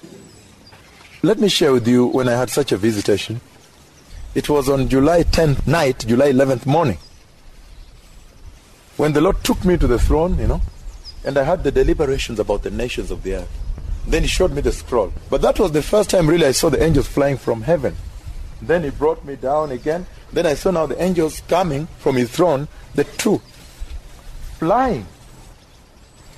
Let 1.22 1.38
me 1.38 1.50
share 1.50 1.74
with 1.74 1.86
you 1.86 2.06
when 2.06 2.30
I 2.30 2.38
had 2.38 2.50
such 2.50 2.72
a 2.72 2.78
visitation. 2.78 3.42
It 4.36 4.48
was 4.48 4.70
on 4.70 4.88
July 4.88 5.24
10th 5.24 5.68
night, 5.68 6.06
July 6.08 6.32
11th 6.32 6.66
morning, 6.66 6.98
when 8.96 9.12
the 9.12 9.20
Lord 9.20 9.44
took 9.44 9.66
me 9.66 9.76
to 9.78 9.88
the 9.88 10.00
throne, 10.00 10.38
you 10.40 10.48
know, 10.48 10.62
and 11.26 11.38
I 11.38 11.44
had 11.44 11.66
the 11.66 11.72
deliberations 11.74 12.40
about 12.40 12.64
the 12.64 12.72
nations 12.72 13.12
of 13.12 13.24
the 13.24 13.36
earth. 13.36 13.50
Then 14.08 14.22
he 14.22 14.30
showed 14.30 14.54
me 14.54 14.62
the 14.62 14.72
scroll. 14.72 15.12
But 15.30 15.42
that 15.42 15.60
was 15.60 15.74
the 15.74 15.82
first 15.82 16.10
time 16.10 16.30
really 16.30 16.46
I 16.46 16.52
saw 16.52 16.70
the 16.70 16.82
angels 16.82 17.08
flying 17.08 17.36
from 17.36 17.64
heaven. 17.64 17.98
Then 18.62 18.86
he 18.86 18.90
brought 18.90 19.26
me 19.26 19.36
down 19.36 19.72
again. 19.72 20.06
Then 20.32 20.46
I 20.46 20.54
saw 20.54 20.72
now 20.72 20.86
the 20.86 21.02
angels 21.04 21.42
coming 21.50 21.88
from 21.98 22.16
his 22.16 22.32
throne, 22.32 22.70
the 22.96 23.04
two, 23.04 23.42
flying. 24.58 25.06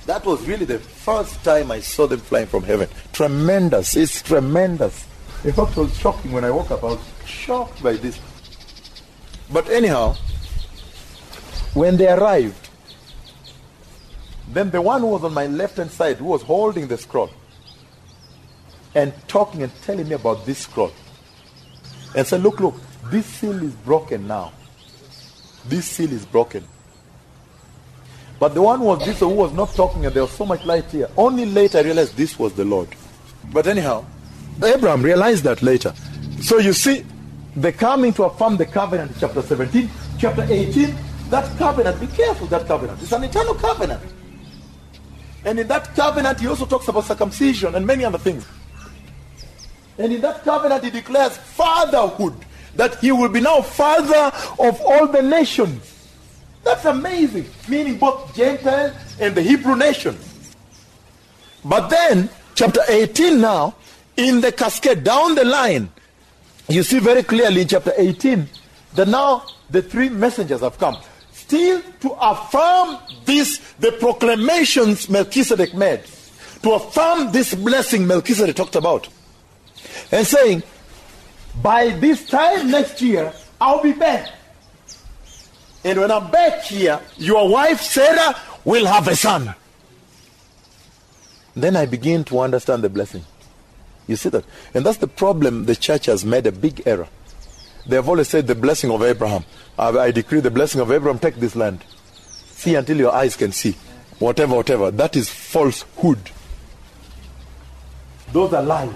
That 0.06 0.24
was 0.24 0.46
really 0.46 0.64
the 0.64 0.78
first 0.78 1.44
time 1.44 1.70
I 1.70 1.80
saw 1.80 2.06
them 2.06 2.20
flying 2.20 2.46
from 2.46 2.64
heaven. 2.64 2.88
Tremendous. 3.12 3.96
It's 3.96 4.20
tremendous. 4.22 5.06
In 5.44 5.52
fact, 5.52 5.72
it 5.72 5.76
was 5.78 5.96
shocking 5.96 6.32
when 6.32 6.44
I 6.44 6.50
woke 6.50 6.70
up. 6.70 6.82
I 6.82 6.86
was 6.86 7.00
shocked 7.24 7.82
by 7.82 7.94
this. 7.94 8.18
But 9.52 9.68
anyhow, 9.68 10.14
when 11.74 11.96
they 11.96 12.08
arrived, 12.08 12.68
then 14.48 14.70
the 14.70 14.82
one 14.82 15.00
who 15.00 15.08
was 15.08 15.24
on 15.24 15.34
my 15.34 15.46
left 15.46 15.76
hand 15.76 15.90
side, 15.90 16.16
who 16.16 16.26
was 16.26 16.42
holding 16.42 16.88
the 16.88 16.98
scroll, 16.98 17.30
and 18.94 19.12
talking 19.28 19.62
and 19.62 19.72
telling 19.82 20.08
me 20.08 20.14
about 20.14 20.44
this 20.44 20.58
scroll, 20.58 20.92
and 22.14 22.26
said, 22.26 22.42
Look, 22.42 22.60
look, 22.60 22.74
this 23.04 23.26
seal 23.26 23.62
is 23.62 23.74
broken 23.74 24.26
now. 24.26 24.52
This 25.66 25.86
seal 25.86 26.12
is 26.12 26.26
broken. 26.26 26.64
But 28.42 28.54
the 28.54 28.62
one 28.62 28.80
was 28.80 29.04
this 29.04 29.20
who 29.20 29.28
was 29.28 29.52
not 29.52 29.72
talking, 29.72 30.04
and 30.04 30.12
there 30.12 30.24
was 30.24 30.32
so 30.32 30.44
much 30.44 30.64
light 30.64 30.86
here. 30.86 31.08
Only 31.16 31.46
later 31.46 31.78
I 31.78 31.82
realized 31.82 32.16
this 32.16 32.40
was 32.40 32.52
the 32.54 32.64
Lord. 32.64 32.88
But 33.52 33.68
anyhow, 33.68 34.04
Abraham 34.60 35.00
realized 35.00 35.44
that 35.44 35.62
later. 35.62 35.94
So 36.40 36.58
you 36.58 36.72
see, 36.72 37.06
the 37.54 37.70
coming 37.70 38.12
to 38.14 38.24
affirm 38.24 38.56
the 38.56 38.66
covenant, 38.66 39.12
chapter 39.20 39.42
17, 39.42 39.88
chapter 40.18 40.42
18, 40.42 40.92
that 41.30 41.56
covenant, 41.56 42.00
be 42.00 42.08
careful 42.08 42.48
that 42.48 42.66
covenant. 42.66 43.00
It's 43.00 43.12
an 43.12 43.22
eternal 43.22 43.54
covenant. 43.54 44.02
And 45.44 45.60
in 45.60 45.68
that 45.68 45.94
covenant, 45.94 46.40
he 46.40 46.48
also 46.48 46.66
talks 46.66 46.88
about 46.88 47.04
circumcision 47.04 47.76
and 47.76 47.86
many 47.86 48.04
other 48.04 48.18
things. 48.18 48.44
And 49.98 50.12
in 50.12 50.20
that 50.22 50.42
covenant, 50.42 50.82
he 50.82 50.90
declares 50.90 51.36
fatherhood, 51.36 52.34
that 52.74 52.98
he 52.98 53.12
will 53.12 53.28
be 53.28 53.40
now 53.40 53.62
father 53.62 54.36
of 54.58 54.80
all 54.80 55.06
the 55.06 55.22
nations. 55.22 55.91
That's 56.64 56.84
amazing, 56.84 57.46
meaning 57.68 57.98
both 57.98 58.34
Gentiles 58.34 58.94
and 59.20 59.34
the 59.34 59.42
Hebrew 59.42 59.76
nation. 59.76 60.16
But 61.64 61.88
then, 61.88 62.28
chapter 62.54 62.80
18 62.88 63.40
now, 63.40 63.74
in 64.16 64.40
the 64.40 64.52
cascade 64.52 65.04
down 65.04 65.34
the 65.34 65.44
line, 65.44 65.90
you 66.68 66.82
see 66.82 66.98
very 66.98 67.22
clearly 67.22 67.62
in 67.62 67.68
chapter 67.68 67.92
18 67.96 68.48
that 68.94 69.08
now 69.08 69.44
the 69.70 69.82
three 69.82 70.08
messengers 70.08 70.60
have 70.60 70.78
come. 70.78 70.96
Still 71.32 71.82
to 72.00 72.12
affirm 72.20 72.98
this, 73.24 73.58
the 73.78 73.92
proclamations 73.92 75.08
Melchizedek 75.08 75.74
made, 75.74 76.02
to 76.62 76.72
affirm 76.72 77.32
this 77.32 77.54
blessing 77.54 78.06
Melchizedek 78.06 78.56
talked 78.56 78.76
about. 78.76 79.08
And 80.10 80.26
saying, 80.26 80.62
by 81.62 81.90
this 81.90 82.26
time 82.28 82.70
next 82.70 83.02
year, 83.02 83.32
I'll 83.60 83.82
be 83.82 83.92
back. 83.92 84.28
And 85.84 86.00
when 86.00 86.10
I'm 86.10 86.30
back 86.30 86.62
here, 86.62 87.00
your 87.18 87.48
wife 87.48 87.80
Sarah 87.80 88.36
will 88.64 88.86
have 88.86 89.08
a 89.08 89.16
son. 89.16 89.54
Then 91.54 91.76
I 91.76 91.86
begin 91.86 92.24
to 92.24 92.40
understand 92.40 92.82
the 92.82 92.88
blessing. 92.88 93.24
You 94.06 94.16
see 94.16 94.28
that? 94.30 94.44
And 94.74 94.86
that's 94.86 94.98
the 94.98 95.08
problem 95.08 95.66
the 95.66 95.76
church 95.76 96.06
has 96.06 96.24
made 96.24 96.46
a 96.46 96.52
big 96.52 96.82
error. 96.86 97.08
They 97.86 97.96
have 97.96 98.08
always 98.08 98.28
said 98.28 98.46
the 98.46 98.54
blessing 98.54 98.90
of 98.90 99.02
Abraham. 99.02 99.44
I, 99.78 99.88
I 99.88 100.10
decree 100.10 100.40
the 100.40 100.50
blessing 100.50 100.80
of 100.80 100.90
Abraham, 100.90 101.18
take 101.18 101.36
this 101.36 101.56
land. 101.56 101.84
See 102.14 102.74
until 102.74 102.96
your 102.96 103.12
eyes 103.12 103.36
can 103.36 103.52
see. 103.52 103.76
Whatever, 104.18 104.54
whatever. 104.54 104.90
That 104.90 105.16
is 105.16 105.28
falsehood. 105.28 106.30
Those 108.32 108.52
are 108.52 108.62
lies. 108.62 108.94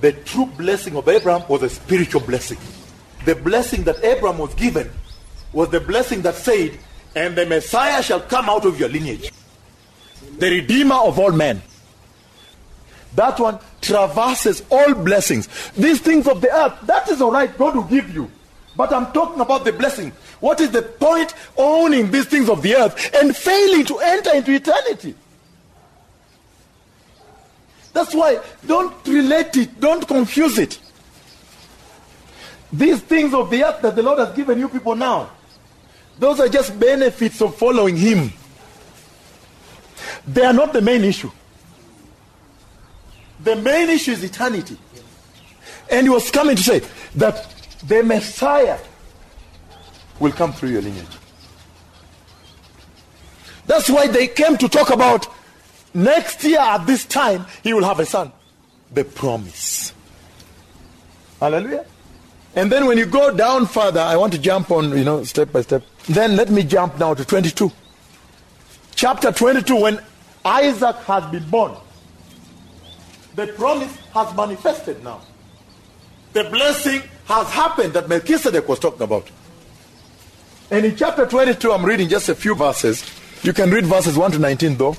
The 0.00 0.12
true 0.12 0.46
blessing 0.46 0.96
of 0.96 1.08
Abraham 1.08 1.48
was 1.48 1.62
a 1.62 1.70
spiritual 1.70 2.20
blessing. 2.20 2.58
The 3.24 3.34
blessing 3.34 3.84
that 3.84 4.02
Abraham 4.04 4.38
was 4.38 4.54
given 4.54 4.90
was 5.52 5.68
the 5.68 5.80
blessing 5.80 6.22
that 6.22 6.34
said, 6.34 6.78
and 7.14 7.36
the 7.36 7.46
Messiah 7.46 8.02
shall 8.02 8.20
come 8.20 8.48
out 8.48 8.64
of 8.64 8.80
your 8.80 8.88
lineage. 8.88 9.30
The 10.38 10.50
Redeemer 10.50 10.96
of 10.96 11.18
all 11.18 11.32
men. 11.32 11.62
That 13.14 13.38
one 13.38 13.58
traverses 13.80 14.64
all 14.70 14.94
blessings. 14.94 15.48
These 15.72 16.00
things 16.00 16.26
of 16.26 16.40
the 16.40 16.50
earth, 16.50 16.78
that 16.84 17.08
is 17.08 17.20
all 17.20 17.30
right, 17.30 17.56
God 17.58 17.76
will 17.76 17.82
give 17.82 18.14
you. 18.14 18.30
But 18.74 18.92
I'm 18.92 19.12
talking 19.12 19.40
about 19.40 19.64
the 19.64 19.72
blessing. 19.72 20.12
What 20.40 20.60
is 20.60 20.70
the 20.70 20.82
point 20.82 21.34
owning 21.56 22.10
these 22.10 22.24
things 22.24 22.48
of 22.48 22.62
the 22.62 22.74
earth 22.74 23.14
and 23.14 23.36
failing 23.36 23.84
to 23.84 23.98
enter 23.98 24.34
into 24.34 24.52
eternity? 24.52 25.14
That's 27.92 28.14
why 28.14 28.40
don't 28.66 28.94
relate 29.06 29.54
it, 29.56 29.78
don't 29.78 30.08
confuse 30.08 30.58
it. 30.58 30.78
These 32.72 33.00
things 33.02 33.34
of 33.34 33.50
the 33.50 33.64
earth 33.64 33.82
that 33.82 33.94
the 33.94 34.02
Lord 34.02 34.18
has 34.18 34.34
given 34.34 34.58
you 34.58 34.68
people 34.68 34.94
now, 34.94 35.30
those 36.18 36.40
are 36.40 36.48
just 36.48 36.78
benefits 36.78 37.42
of 37.42 37.56
following 37.56 37.96
Him. 37.96 38.32
They 40.26 40.44
are 40.44 40.52
not 40.52 40.72
the 40.72 40.80
main 40.80 41.04
issue. 41.04 41.30
The 43.42 43.56
main 43.56 43.90
issue 43.90 44.12
is 44.12 44.22
eternity. 44.22 44.78
And 45.90 46.06
he 46.06 46.10
was 46.10 46.30
coming 46.30 46.56
to 46.56 46.62
say 46.62 46.80
that 47.16 47.48
the 47.86 48.02
Messiah 48.02 48.78
will 50.20 50.32
come 50.32 50.52
through 50.52 50.70
your 50.70 50.82
lineage. 50.82 51.06
That's 53.66 53.90
why 53.90 54.06
they 54.06 54.28
came 54.28 54.56
to 54.58 54.68
talk 54.68 54.90
about 54.90 55.26
next 55.92 56.44
year 56.44 56.60
at 56.60 56.86
this 56.86 57.04
time 57.04 57.46
he 57.62 57.74
will 57.74 57.84
have 57.84 58.00
a 58.00 58.06
son. 58.06 58.32
The 58.92 59.04
promise. 59.04 59.92
Hallelujah. 61.40 61.84
And 62.54 62.70
then 62.70 62.86
when 62.86 62.98
you 62.98 63.06
go 63.06 63.34
down 63.34 63.66
further, 63.66 64.00
I 64.00 64.16
want 64.16 64.32
to 64.34 64.38
jump 64.38 64.70
on, 64.70 64.96
you 64.96 65.04
know, 65.04 65.24
step 65.24 65.52
by 65.52 65.62
step. 65.62 65.82
Then 66.08 66.36
let 66.36 66.50
me 66.50 66.62
jump 66.62 66.98
now 66.98 67.14
to 67.14 67.24
22. 67.24 67.70
Chapter 68.94 69.32
22, 69.32 69.80
when 69.80 70.00
Isaac 70.44 70.96
has 70.96 71.30
been 71.30 71.48
born, 71.48 71.74
the 73.34 73.46
promise 73.48 73.96
has 74.12 74.36
manifested 74.36 75.02
now. 75.02 75.22
The 76.34 76.44
blessing 76.44 77.02
has 77.26 77.48
happened 77.48 77.94
that 77.94 78.08
Melchizedek 78.08 78.68
was 78.68 78.78
talking 78.78 79.02
about. 79.02 79.30
And 80.70 80.84
in 80.84 80.96
chapter 80.96 81.26
22, 81.26 81.72
I'm 81.72 81.84
reading 81.84 82.08
just 82.08 82.28
a 82.28 82.34
few 82.34 82.54
verses. 82.54 83.04
You 83.42 83.52
can 83.52 83.70
read 83.70 83.86
verses 83.86 84.16
1 84.16 84.32
to 84.32 84.38
19, 84.38 84.76
though. 84.76 84.96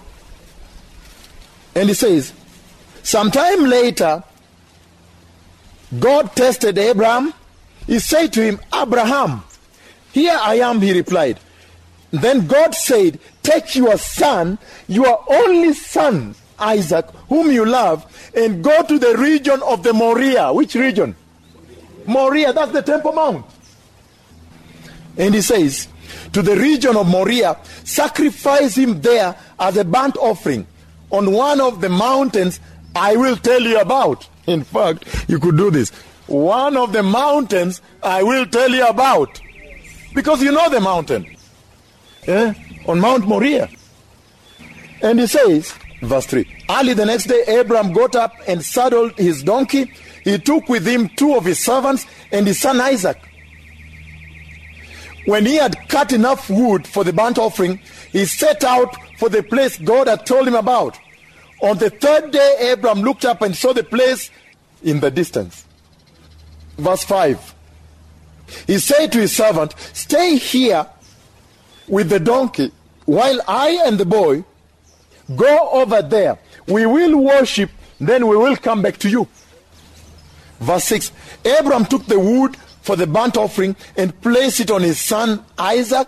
And 1.75 1.89
he 1.89 1.95
says, 1.95 2.33
Sometime 3.03 3.65
later, 3.65 4.23
God 5.99 6.35
tested 6.35 6.77
Abraham. 6.77 7.33
He 7.87 7.99
said 7.99 8.33
to 8.33 8.41
him, 8.43 8.59
Abraham, 8.73 9.43
here 10.11 10.37
I 10.39 10.55
am, 10.55 10.81
he 10.81 10.93
replied. 10.93 11.39
Then 12.11 12.47
God 12.47 12.75
said, 12.75 13.19
Take 13.41 13.75
your 13.75 13.97
son, 13.97 14.59
your 14.87 15.23
only 15.27 15.73
son, 15.73 16.35
Isaac, 16.59 17.09
whom 17.27 17.51
you 17.51 17.65
love, 17.65 18.05
and 18.35 18.63
go 18.63 18.83
to 18.83 18.99
the 18.99 19.17
region 19.17 19.61
of 19.63 19.83
the 19.83 19.93
Moriah. 19.93 20.53
Which 20.53 20.75
region? 20.75 21.15
Moriah, 22.05 22.53
that's 22.53 22.71
the 22.71 22.81
Temple 22.81 23.13
Mount. 23.13 23.45
And 25.17 25.33
he 25.33 25.41
says, 25.41 25.87
to 26.33 26.41
the 26.41 26.55
region 26.55 26.95
of 26.95 27.07
Moriah, 27.07 27.57
sacrifice 27.83 28.75
him 28.75 29.01
there 29.01 29.35
as 29.59 29.77
a 29.77 29.85
burnt 29.85 30.17
offering 30.17 30.65
on 31.11 31.31
one 31.31 31.61
of 31.61 31.81
the 31.81 31.89
mountains 31.89 32.59
I 32.95 33.15
will 33.15 33.37
tell 33.37 33.61
you 33.61 33.79
about. 33.79 34.27
In 34.47 34.63
fact, 34.63 35.05
you 35.27 35.39
could 35.39 35.57
do 35.57 35.71
this. 35.71 35.91
One 36.33 36.77
of 36.77 36.93
the 36.93 37.03
mountains 37.03 37.79
I 38.01 38.23
will 38.23 38.47
tell 38.47 38.71
you 38.71 38.87
about. 38.87 39.39
Because 40.15 40.41
you 40.41 40.51
know 40.51 40.67
the 40.67 40.79
mountain. 40.79 41.27
Yeah? 42.27 42.55
On 42.87 42.99
Mount 42.99 43.27
Moriah. 43.27 43.69
And 45.03 45.19
he 45.19 45.27
says, 45.27 45.71
verse 46.01 46.25
3 46.25 46.65
Early 46.71 46.95
the 46.95 47.05
next 47.05 47.25
day, 47.25 47.59
Abram 47.59 47.93
got 47.93 48.15
up 48.15 48.33
and 48.47 48.65
saddled 48.65 49.11
his 49.19 49.43
donkey. 49.43 49.91
He 50.23 50.39
took 50.39 50.67
with 50.69 50.87
him 50.87 51.07
two 51.09 51.35
of 51.35 51.45
his 51.45 51.63
servants 51.63 52.07
and 52.31 52.47
his 52.47 52.59
son 52.59 52.81
Isaac. 52.81 53.21
When 55.25 55.45
he 55.45 55.57
had 55.57 55.87
cut 55.87 56.13
enough 56.13 56.49
wood 56.49 56.87
for 56.87 57.03
the 57.03 57.13
burnt 57.13 57.37
offering, 57.37 57.79
he 58.11 58.25
set 58.25 58.63
out 58.63 58.95
for 59.19 59.29
the 59.29 59.43
place 59.43 59.77
God 59.77 60.07
had 60.07 60.25
told 60.25 60.47
him 60.47 60.55
about. 60.55 60.97
On 61.61 61.77
the 61.77 61.91
third 61.91 62.31
day, 62.31 62.71
Abram 62.73 63.01
looked 63.01 63.23
up 63.23 63.43
and 63.43 63.55
saw 63.55 63.71
the 63.71 63.83
place 63.83 64.31
in 64.81 64.99
the 64.99 65.11
distance. 65.11 65.65
Verse 66.77 67.03
5. 67.03 67.55
He 68.67 68.79
said 68.79 69.11
to 69.11 69.19
his 69.19 69.35
servant, 69.35 69.73
Stay 69.93 70.37
here 70.37 70.87
with 71.87 72.09
the 72.09 72.19
donkey 72.19 72.71
while 73.05 73.41
I 73.47 73.83
and 73.85 73.97
the 73.97 74.05
boy 74.05 74.43
go 75.35 75.69
over 75.71 76.01
there. 76.01 76.37
We 76.67 76.85
will 76.85 77.17
worship, 77.17 77.69
then 77.99 78.27
we 78.27 78.37
will 78.37 78.55
come 78.55 78.81
back 78.81 78.97
to 78.99 79.09
you. 79.09 79.27
Verse 80.59 80.85
6 80.85 81.11
Abram 81.59 81.85
took 81.85 82.05
the 82.05 82.19
wood 82.19 82.55
for 82.81 82.95
the 82.95 83.07
burnt 83.07 83.37
offering 83.37 83.75
and 83.97 84.19
placed 84.21 84.59
it 84.59 84.71
on 84.71 84.81
his 84.81 84.99
son 84.99 85.43
Isaac, 85.57 86.07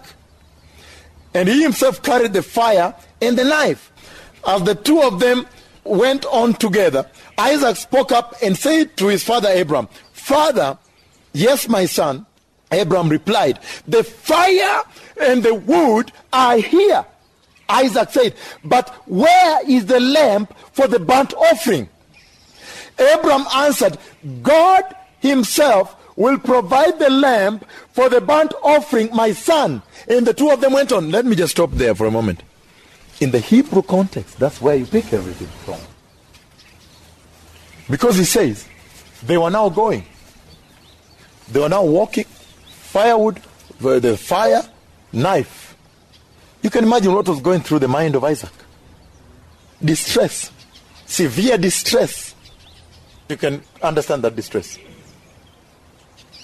and 1.33 1.49
he 1.49 1.61
himself 1.61 2.01
carried 2.01 2.33
the 2.33 2.43
fire 2.43 2.93
and 3.21 3.37
the 3.37 3.43
knife. 3.43 3.91
As 4.47 4.63
the 4.63 4.75
two 4.75 5.01
of 5.01 5.19
them 5.19 5.45
went 5.83 6.25
on 6.25 6.53
together, 6.53 7.09
Isaac 7.37 7.75
spoke 7.77 8.11
up 8.11 8.35
and 8.41 8.57
said 8.57 8.95
to 8.97 9.07
his 9.07 9.23
father 9.23 9.49
Abram, 9.53 9.89
Father, 10.25 10.75
yes, 11.33 11.69
my 11.69 11.85
son. 11.85 12.25
Abram 12.71 13.09
replied, 13.09 13.59
The 13.87 14.03
fire 14.03 14.81
and 15.21 15.43
the 15.43 15.53
wood 15.53 16.11
are 16.33 16.57
here. 16.57 17.05
Isaac 17.69 18.09
said, 18.09 18.33
But 18.63 18.89
where 19.07 19.69
is 19.69 19.85
the 19.85 19.99
lamp 19.99 20.51
for 20.73 20.87
the 20.87 20.97
burnt 20.97 21.35
offering? 21.35 21.87
Abram 22.97 23.45
answered, 23.53 23.99
God 24.41 24.83
himself 25.19 25.95
will 26.17 26.39
provide 26.39 26.97
the 26.97 27.11
lamp 27.11 27.63
for 27.91 28.09
the 28.09 28.19
burnt 28.19 28.55
offering, 28.63 29.09
my 29.13 29.31
son. 29.31 29.83
And 30.07 30.25
the 30.25 30.33
two 30.33 30.49
of 30.49 30.59
them 30.59 30.73
went 30.73 30.91
on. 30.91 31.11
Let 31.11 31.25
me 31.25 31.35
just 31.35 31.51
stop 31.51 31.69
there 31.73 31.93
for 31.93 32.07
a 32.07 32.11
moment. 32.11 32.41
In 33.19 33.29
the 33.29 33.39
Hebrew 33.39 33.83
context, 33.83 34.39
that's 34.39 34.59
where 34.59 34.75
you 34.75 34.87
pick 34.87 35.13
everything 35.13 35.49
from. 35.65 35.79
Because 37.87 38.17
he 38.17 38.23
says, 38.23 38.67
they 39.23 39.37
were 39.37 39.49
now 39.51 39.69
going. 39.69 40.03
They 41.51 41.59
were 41.59 41.69
now 41.69 41.83
walking, 41.83 42.25
firewood, 42.25 43.41
the 43.79 44.17
fire, 44.17 44.61
knife. 45.11 45.75
You 46.61 46.69
can 46.69 46.83
imagine 46.83 47.13
what 47.13 47.27
was 47.27 47.41
going 47.41 47.61
through 47.61 47.79
the 47.79 47.87
mind 47.87 48.15
of 48.15 48.23
Isaac. 48.23 48.51
Distress, 49.83 50.51
severe 51.05 51.57
distress. 51.57 52.33
You 53.29 53.37
can 53.37 53.61
understand 53.81 54.23
that 54.23 54.35
distress. 54.35 54.79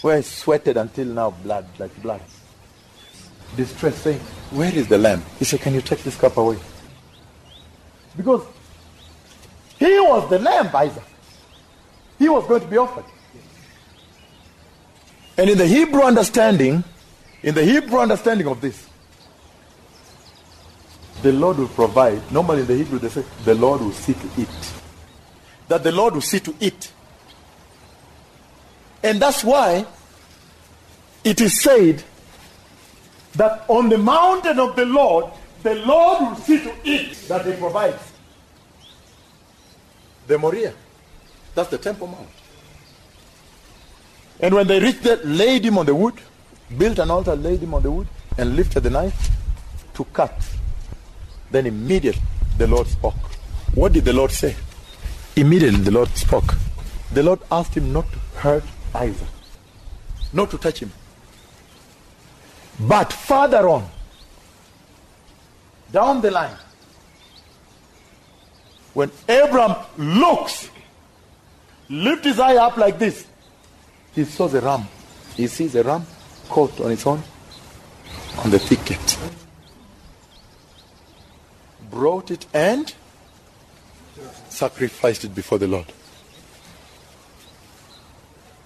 Where 0.02 0.18
he 0.18 0.24
sweated 0.24 0.78
until 0.78 1.08
now, 1.08 1.32
blood, 1.32 1.66
like 1.80 2.02
blood. 2.02 2.22
Distress, 3.56 3.96
saying, 3.98 4.20
Where 4.52 4.74
is 4.74 4.88
the 4.88 4.98
lamb? 4.98 5.24
He 5.40 5.46
said, 5.46 5.62
Can 5.62 5.74
you 5.74 5.82
take 5.82 6.04
this 6.04 6.16
cup 6.16 6.38
away? 6.38 6.58
Because 8.16 8.46
he 9.80 10.00
was 10.00 10.30
the 10.30 10.40
lamb, 10.40 10.70
Isaac. 10.76 11.04
He 12.20 12.30
was 12.30 12.46
going 12.48 12.62
to 12.62 12.68
be 12.68 12.78
offered. 12.78 13.06
And 15.42 15.50
in 15.50 15.58
the 15.58 15.66
Hebrew 15.66 16.04
understanding, 16.04 16.84
in 17.42 17.56
the 17.56 17.66
Hebrew 17.66 17.98
understanding 17.98 18.46
of 18.46 18.62
this, 18.62 18.88
the 21.24 21.32
Lord 21.32 21.58
will 21.58 21.68
provide. 21.68 22.32
Normally 22.32 22.62
in 22.62 22.68
the 22.68 22.76
Hebrew 22.76 23.00
they 23.00 23.10
say, 23.10 23.24
the 23.44 23.56
Lord 23.56 23.82
will 23.82 23.92
see 23.92 24.14
to 24.14 24.30
it. 24.40 24.74
That 25.68 25.82
the 25.82 25.92
Lord 25.92 26.14
will 26.14 26.22
see 26.22 26.42
to 26.42 26.54
it. 26.60 26.92
And 29.02 29.20
that's 29.20 29.44
why 29.44 29.88
it 31.24 31.42
is 31.42 31.60
said 31.60 32.04
that 33.34 33.66
on 33.68 33.90
the 33.90 33.98
mountain 33.98 34.60
of 34.60 34.76
the 34.76 34.86
Lord, 34.86 35.26
the 35.64 35.74
Lord 35.74 36.22
will 36.22 36.36
see 36.36 36.60
to 36.60 36.72
it 36.86 37.16
that 37.30 37.48
he 37.48 37.54
provides. 37.54 38.14
The 40.28 40.38
Moriah. 40.38 40.76
That's 41.56 41.72
the 41.72 41.80
Temple 41.80 42.06
Mount. 42.06 42.41
And 44.42 44.56
when 44.56 44.68
they 44.68 44.80
reached 44.80 45.04
there, 45.04 45.18
laid 45.24 45.64
him 45.64 45.78
on 45.78 45.86
the 45.86 45.94
wood, 45.94 46.16
built 46.78 46.98
an 47.00 47.12
altar, 47.12 47.36
laid 47.36 47.60
him 47.60 47.74
on 47.74 47.84
the 47.84 47.92
wood, 47.92 48.08
and 48.38 48.56
lifted 48.56 48.82
the 48.82 48.90
knife 48.90 49.30
to 49.94 50.04
cut. 50.06 50.34
Then 51.52 51.68
immediately 51.68 52.22
the 52.58 52.68
Lord 52.68 52.88
spoke. 52.88 53.16
What 53.76 53.94
did 53.94 54.06
the 54.06 54.14
Lord 54.14 54.32
say? 54.32 54.56
Immediately 55.36 55.82
the 55.82 55.92
Lord 55.92 56.10
spoke. 56.10 56.56
The 57.14 57.24
Lord 57.24 57.40
asked 57.52 57.76
him 57.76 57.94
not 57.94 58.12
to 58.12 58.20
hurt 58.40 58.64
Isaac, 58.96 59.28
not 60.34 60.50
to 60.52 60.58
touch 60.58 60.80
him. 60.80 60.92
But 62.80 63.14
further 63.14 63.70
on, 63.70 63.88
down 65.92 66.22
the 66.22 66.32
line, 66.32 66.56
when 68.94 69.12
Abram 69.30 69.76
looks, 69.98 70.70
lift 71.90 72.26
his 72.26 72.40
eye 72.40 72.56
up 72.56 72.78
like 72.78 72.98
this, 72.98 73.26
he 74.14 74.26
saw 74.26 74.48
the 74.48 74.62
ram. 74.62 74.88
He 75.36 75.48
sees 75.48 75.74
the 75.74 75.84
ram 75.84 76.06
caught 76.50 76.80
on 76.82 76.92
its 76.92 77.08
own 77.08 77.24
on 78.38 78.52
the 78.52 78.60
thicket. 78.60 79.18
Brought 81.90 82.32
it 82.32 82.46
and 82.54 82.94
sacrificed 84.50 85.26
it 85.26 85.36
before 85.36 85.58
the 85.58 85.68
Lord. 85.68 85.92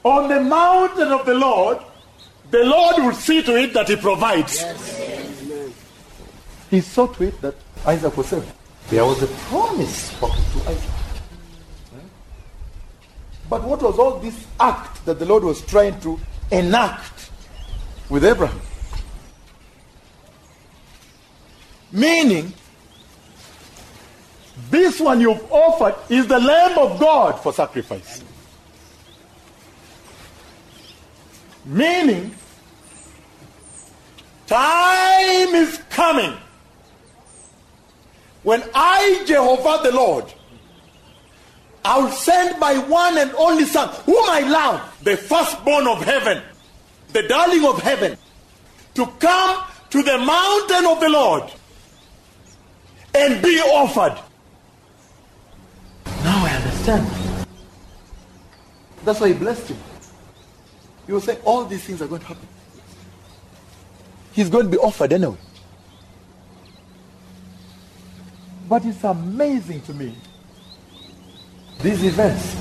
On 0.04 0.30
the 0.30 0.40
mountain 0.40 1.12
of 1.12 1.26
the 1.26 1.34
Lord, 1.34 1.80
the 2.52 2.64
Lord 2.64 2.98
will 2.98 3.14
see 3.14 3.42
to 3.44 3.56
it 3.56 3.74
that 3.74 3.88
He 3.88 3.96
provides. 3.96 4.64
He 6.70 6.82
saw 6.82 7.08
to 7.08 7.24
it 7.24 7.42
that 7.42 7.56
Isaac 7.86 8.16
was 8.16 8.28
saved. 8.28 8.52
There 8.90 9.06
was 9.06 9.24
a 9.24 9.28
promise 9.28 9.96
spoken 9.96 10.44
to 10.54 10.70
Isaac. 10.70 10.95
But 13.50 13.64
what 13.64 13.82
was 13.82 14.00
all 14.00 14.20
this 14.20 14.46
act 14.60 15.06
that 15.06 15.20
the 15.20 15.26
Lord 15.26 15.44
was 15.44 15.62
trying 15.62 16.00
to 16.02 16.20
enact 16.52 17.32
with 18.10 18.26
Abraham? 18.26 18.60
Meaning, 21.92 22.54
this 24.70 25.00
one 25.00 25.22
you've 25.22 25.52
offered 25.52 25.96
is 26.10 26.28
the 26.28 26.40
Lamb 26.40 26.78
of 26.78 27.00
God 27.00 27.34
for 27.42 27.54
sacrifice. 27.54 28.24
Meaning, 31.66 32.34
time 34.48 35.56
is 35.56 35.78
coming 35.90 36.38
when 38.44 38.64
I, 38.76 39.24
Jehovah 39.26 39.82
the 39.84 39.92
Lord, 39.92 40.32
I 41.86 42.00
will 42.00 42.10
send 42.10 42.60
my 42.60 42.80
one 42.80 43.16
and 43.20 43.32
only 43.36 43.66
son, 43.66 43.90
whom 44.08 44.26
I 44.28 44.40
love, 44.40 44.98
the 45.04 45.16
firstborn 45.16 45.88
of 45.88 46.04
heaven, 46.04 46.42
the 47.10 47.22
darling 47.28 47.64
of 47.64 47.80
heaven, 47.80 48.18
to 48.96 49.06
come 49.20 49.64
to 49.92 50.02
the 50.02 50.18
mountain 50.18 50.86
of 50.88 51.00
the 51.00 51.10
Lord 51.10 51.44
and 53.14 53.40
be 53.40 53.60
offered. 53.60 54.20
Now 56.24 56.46
I 56.46 56.56
understand. 56.56 57.08
That's 59.04 59.20
why 59.20 59.28
he 59.28 59.34
blessed 59.36 59.68
him. 59.68 59.78
He 61.06 61.14
was 61.14 61.24
saying 61.26 61.40
all 61.46 61.66
these 61.66 61.84
things 61.84 62.02
are 62.02 62.08
going 62.08 62.22
to 62.22 62.28
happen. 62.28 62.48
He's 64.34 64.50
going 64.50 64.66
to 64.66 64.72
be 64.72 64.80
offered 64.80 65.14
anyway. 65.14 65.38
But 68.68 68.84
it's 68.86 69.04
amazing 69.04 69.82
to 69.84 69.94
me 69.94 70.16
these 71.80 72.04
events. 72.04 72.56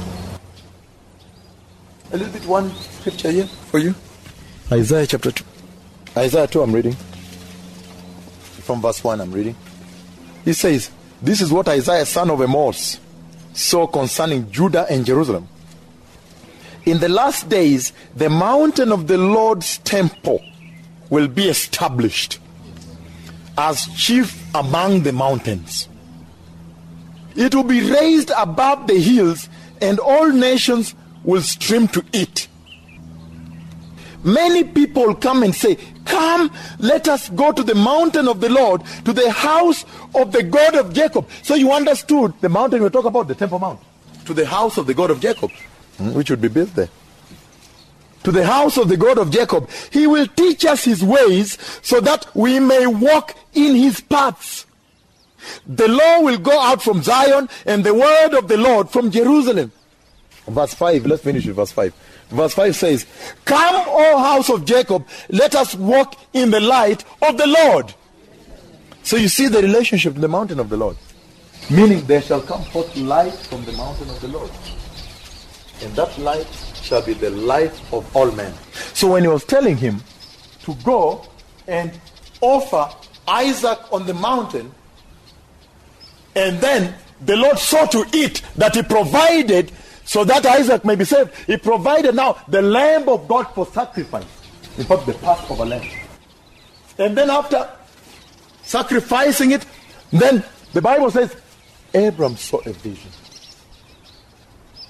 A 2.12 2.16
little 2.16 2.32
bit 2.32 2.46
one 2.46 2.74
scripture 2.74 3.30
here 3.30 3.46
for 3.46 3.78
you. 3.78 3.94
Isaiah 4.70 5.06
chapter 5.06 5.30
2. 5.30 5.44
Isaiah 6.16 6.46
2, 6.46 6.62
I'm 6.62 6.72
reading. 6.72 6.94
From 8.62 8.80
verse 8.80 9.02
1, 9.02 9.20
I'm 9.20 9.32
reading. 9.32 9.56
He 10.44 10.52
says, 10.52 10.90
This 11.20 11.40
is 11.40 11.52
what 11.52 11.68
Isaiah, 11.68 12.06
son 12.06 12.30
of 12.30 12.40
Amos, 12.40 13.00
saw 13.52 13.86
concerning 13.86 14.50
Judah 14.50 14.86
and 14.88 15.04
Jerusalem. 15.04 15.48
In 16.86 16.98
the 16.98 17.08
last 17.08 17.48
days, 17.48 17.92
the 18.14 18.28
mountain 18.28 18.92
of 18.92 19.06
the 19.06 19.16
Lord's 19.16 19.78
temple 19.78 20.44
will 21.08 21.28
be 21.28 21.48
established 21.48 22.38
as 23.56 23.86
chief 23.96 24.54
among 24.54 25.02
the 25.02 25.12
mountains. 25.12 25.88
It 27.36 27.54
will 27.54 27.64
be 27.64 27.90
raised 27.90 28.30
above 28.36 28.86
the 28.86 28.98
hills, 28.98 29.48
and 29.80 29.98
all 29.98 30.30
nations 30.30 30.94
will 31.24 31.42
stream 31.42 31.88
to 31.88 32.04
it. 32.12 32.48
Many 34.22 34.64
people 34.64 35.14
come 35.14 35.42
and 35.42 35.54
say, 35.54 35.76
Come, 36.04 36.50
let 36.78 37.08
us 37.08 37.28
go 37.30 37.52
to 37.52 37.62
the 37.62 37.74
mountain 37.74 38.28
of 38.28 38.40
the 38.40 38.48
Lord, 38.48 38.82
to 39.04 39.12
the 39.12 39.30
house 39.30 39.84
of 40.14 40.32
the 40.32 40.42
God 40.42 40.74
of 40.74 40.92
Jacob. 40.92 41.28
So 41.42 41.54
you 41.54 41.72
understood 41.72 42.34
the 42.40 42.48
mountain 42.48 42.82
we 42.82 42.90
talk 42.90 43.04
about, 43.04 43.28
the 43.28 43.34
Temple 43.34 43.58
Mount. 43.58 43.80
To 44.26 44.34
the 44.34 44.46
house 44.46 44.78
of 44.78 44.86
the 44.86 44.94
God 44.94 45.10
of 45.10 45.20
Jacob, 45.20 45.50
hmm, 45.98 46.12
which 46.12 46.30
would 46.30 46.40
be 46.40 46.48
built 46.48 46.74
there. 46.74 46.88
To 48.24 48.32
the 48.32 48.46
house 48.46 48.78
of 48.78 48.88
the 48.88 48.96
God 48.96 49.18
of 49.18 49.30
Jacob. 49.30 49.68
He 49.90 50.06
will 50.06 50.26
teach 50.26 50.64
us 50.64 50.84
his 50.84 51.04
ways 51.04 51.58
so 51.82 52.00
that 52.00 52.26
we 52.34 52.58
may 52.58 52.86
walk 52.86 53.36
in 53.52 53.74
his 53.74 54.00
paths. 54.00 54.64
The 55.66 55.88
law 55.88 56.20
will 56.20 56.38
go 56.38 56.58
out 56.58 56.82
from 56.82 57.02
Zion 57.02 57.48
and 57.66 57.84
the 57.84 57.94
word 57.94 58.34
of 58.34 58.48
the 58.48 58.56
Lord 58.56 58.90
from 58.90 59.10
Jerusalem. 59.10 59.72
Verse 60.46 60.74
5, 60.74 61.06
let's 61.06 61.22
finish 61.22 61.46
with 61.46 61.56
verse 61.56 61.72
5. 61.72 61.94
Verse 62.30 62.54
5 62.54 62.76
says, 62.76 63.06
Come, 63.44 63.84
O 63.86 64.18
house 64.18 64.50
of 64.50 64.64
Jacob, 64.64 65.06
let 65.30 65.54
us 65.54 65.74
walk 65.74 66.16
in 66.32 66.50
the 66.50 66.60
light 66.60 67.04
of 67.22 67.38
the 67.38 67.46
Lord. 67.46 67.94
So 69.02 69.16
you 69.16 69.28
see 69.28 69.48
the 69.48 69.62
relationship 69.62 70.14
in 70.14 70.20
the 70.20 70.28
mountain 70.28 70.60
of 70.60 70.68
the 70.68 70.76
Lord. 70.76 70.96
Meaning 71.70 72.04
there 72.06 72.20
shall 72.20 72.42
come 72.42 72.62
forth 72.64 72.94
light 72.96 73.32
from 73.32 73.64
the 73.64 73.72
mountain 73.72 74.10
of 74.10 74.20
the 74.20 74.28
Lord. 74.28 74.50
And 75.82 75.94
that 75.96 76.16
light 76.18 76.46
shall 76.82 77.02
be 77.02 77.14
the 77.14 77.30
light 77.30 77.72
of 77.92 78.14
all 78.16 78.30
men. 78.32 78.52
So 78.92 79.12
when 79.12 79.22
he 79.22 79.28
was 79.28 79.44
telling 79.44 79.76
him 79.76 80.02
to 80.64 80.74
go 80.84 81.26
and 81.66 81.92
offer 82.40 82.94
Isaac 83.26 83.78
on 83.92 84.06
the 84.06 84.14
mountain, 84.14 84.72
and 86.34 86.58
then 86.60 86.94
the 87.24 87.36
Lord 87.36 87.58
saw 87.58 87.86
to 87.86 88.04
it 88.12 88.42
that 88.56 88.74
he 88.74 88.82
provided 88.82 89.72
so 90.04 90.24
that 90.24 90.44
Isaac 90.44 90.84
may 90.84 90.94
be 90.96 91.04
saved. 91.04 91.34
He 91.46 91.56
provided 91.56 92.14
now 92.14 92.42
the 92.48 92.62
lamb 92.62 93.08
of 93.08 93.26
God 93.26 93.44
for 93.54 93.66
sacrifice. 93.66 94.24
In 94.76 94.84
fact, 94.84 95.06
the 95.06 95.14
Passover 95.14 95.64
lamb. 95.64 95.88
And 96.98 97.16
then 97.16 97.30
after 97.30 97.68
sacrificing 98.62 99.52
it, 99.52 99.64
then 100.10 100.44
the 100.72 100.82
Bible 100.82 101.10
says 101.10 101.34
Abram 101.94 102.36
saw 102.36 102.58
a 102.66 102.72
vision. 102.72 103.10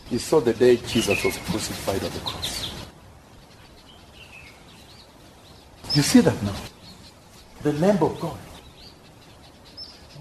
He 0.07 0.19
saw 0.19 0.41
the 0.41 0.53
day 0.53 0.77
Jesus 0.77 1.25
was 1.25 1.37
crucified 1.39 2.03
on 2.05 2.11
the 2.11 2.21
cross. 2.21 2.73
You 5.95 6.03
see 6.03 6.21
that 6.21 6.43
now? 6.43 6.57
The 7.63 7.73
Lamb 7.75 8.03
of 8.03 8.19
God. 8.21 8.37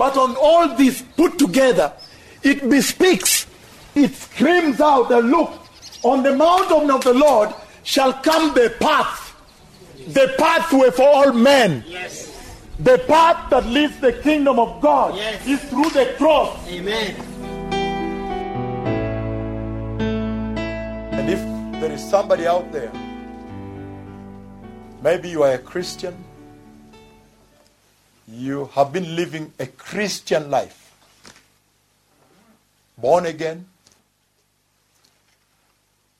But 0.03 0.17
on 0.17 0.35
all 0.35 0.67
this 0.75 1.01
put 1.15 1.39
together, 1.39 1.93
it 2.43 2.69
bespeaks, 2.69 3.47
it 3.95 4.13
screams 4.13 4.81
out 4.81 5.07
that 5.07 5.23
look, 5.23 5.53
on 6.03 6.23
the 6.23 6.35
mountain 6.35 6.91
of 6.91 7.05
the 7.05 7.13
Lord 7.13 7.53
shall 7.83 8.11
come 8.11 8.53
the 8.53 8.75
path, 8.81 9.33
the 10.09 10.35
pathway 10.37 10.91
for 10.91 11.03
all 11.07 11.31
men. 11.31 11.85
Yes. 11.87 12.29
The 12.79 12.97
path 13.07 13.49
that 13.49 13.65
leads 13.67 13.97
the 14.01 14.11
kingdom 14.11 14.59
of 14.59 14.81
God 14.81 15.15
Yes. 15.15 15.47
is 15.47 15.63
through 15.69 15.91
the 15.91 16.13
cross. 16.17 16.51
Amen. 16.67 17.15
And 21.13 21.29
if 21.29 21.39
there 21.79 21.93
is 21.93 22.03
somebody 22.03 22.45
out 22.45 22.69
there, 22.73 22.91
maybe 25.01 25.29
you 25.29 25.43
are 25.43 25.53
a 25.53 25.59
Christian, 25.59 26.13
you 28.33 28.65
have 28.73 28.91
been 28.91 29.15
living 29.15 29.53
a 29.59 29.67
Christian 29.67 30.49
life, 30.49 30.95
born 32.97 33.25
again, 33.25 33.67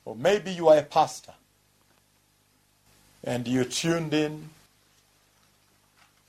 or 0.05 0.15
maybe 0.15 0.51
you 0.51 0.67
are 0.67 0.77
a 0.77 0.83
pastor 0.83 1.33
and 3.23 3.47
you 3.47 3.63
tuned 3.63 4.13
in 4.13 4.49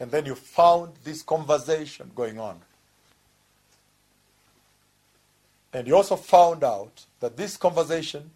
and 0.01 0.11
then 0.11 0.27
you 0.27 0.35
found 0.35 0.92
this 1.05 1.23
conversation 1.23 2.11
going 2.14 2.38
on. 2.38 2.61
And 5.73 5.88
you 5.88 5.97
also 5.97 6.16
found 6.16 6.62
out 6.62 7.05
that 7.20 7.37
this 7.37 7.57
conversation 7.57 8.31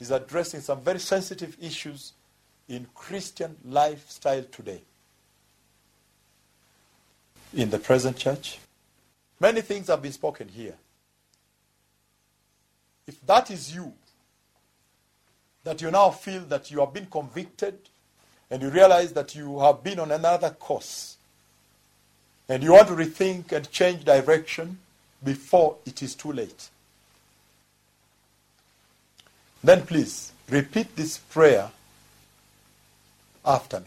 is 0.00 0.10
addressing 0.10 0.60
some 0.60 0.80
very 0.80 0.98
sensitive 0.98 1.56
issues 1.60 2.12
in 2.68 2.86
Christian 2.94 3.56
lifestyle 3.64 4.42
today. 4.50 4.82
In 7.54 7.70
the 7.70 7.78
present 7.78 8.16
church, 8.16 8.58
many 9.40 9.60
things 9.60 9.88
have 9.88 10.02
been 10.02 10.12
spoken 10.12 10.48
here. 10.48 10.74
If 13.06 13.24
that 13.26 13.50
is 13.50 13.74
you, 13.74 13.92
that 15.64 15.80
you 15.80 15.90
now 15.90 16.10
feel 16.10 16.42
that 16.42 16.70
you 16.70 16.80
have 16.80 16.92
been 16.92 17.06
convicted 17.06 17.78
and 18.50 18.62
you 18.62 18.70
realize 18.70 19.12
that 19.12 19.34
you 19.34 19.60
have 19.60 19.82
been 19.82 19.98
on 19.98 20.12
another 20.12 20.50
course 20.50 21.16
and 22.48 22.62
you 22.62 22.72
want 22.72 22.88
to 22.88 22.94
rethink 22.94 23.52
and 23.52 23.70
change 23.70 24.04
direction 24.04 24.78
before 25.24 25.76
it 25.84 26.02
is 26.02 26.14
too 26.14 26.32
late, 26.32 26.68
then 29.64 29.82
please 29.82 30.32
repeat 30.48 30.94
this 30.94 31.18
prayer 31.18 31.70
after 33.44 33.80
me. 33.80 33.86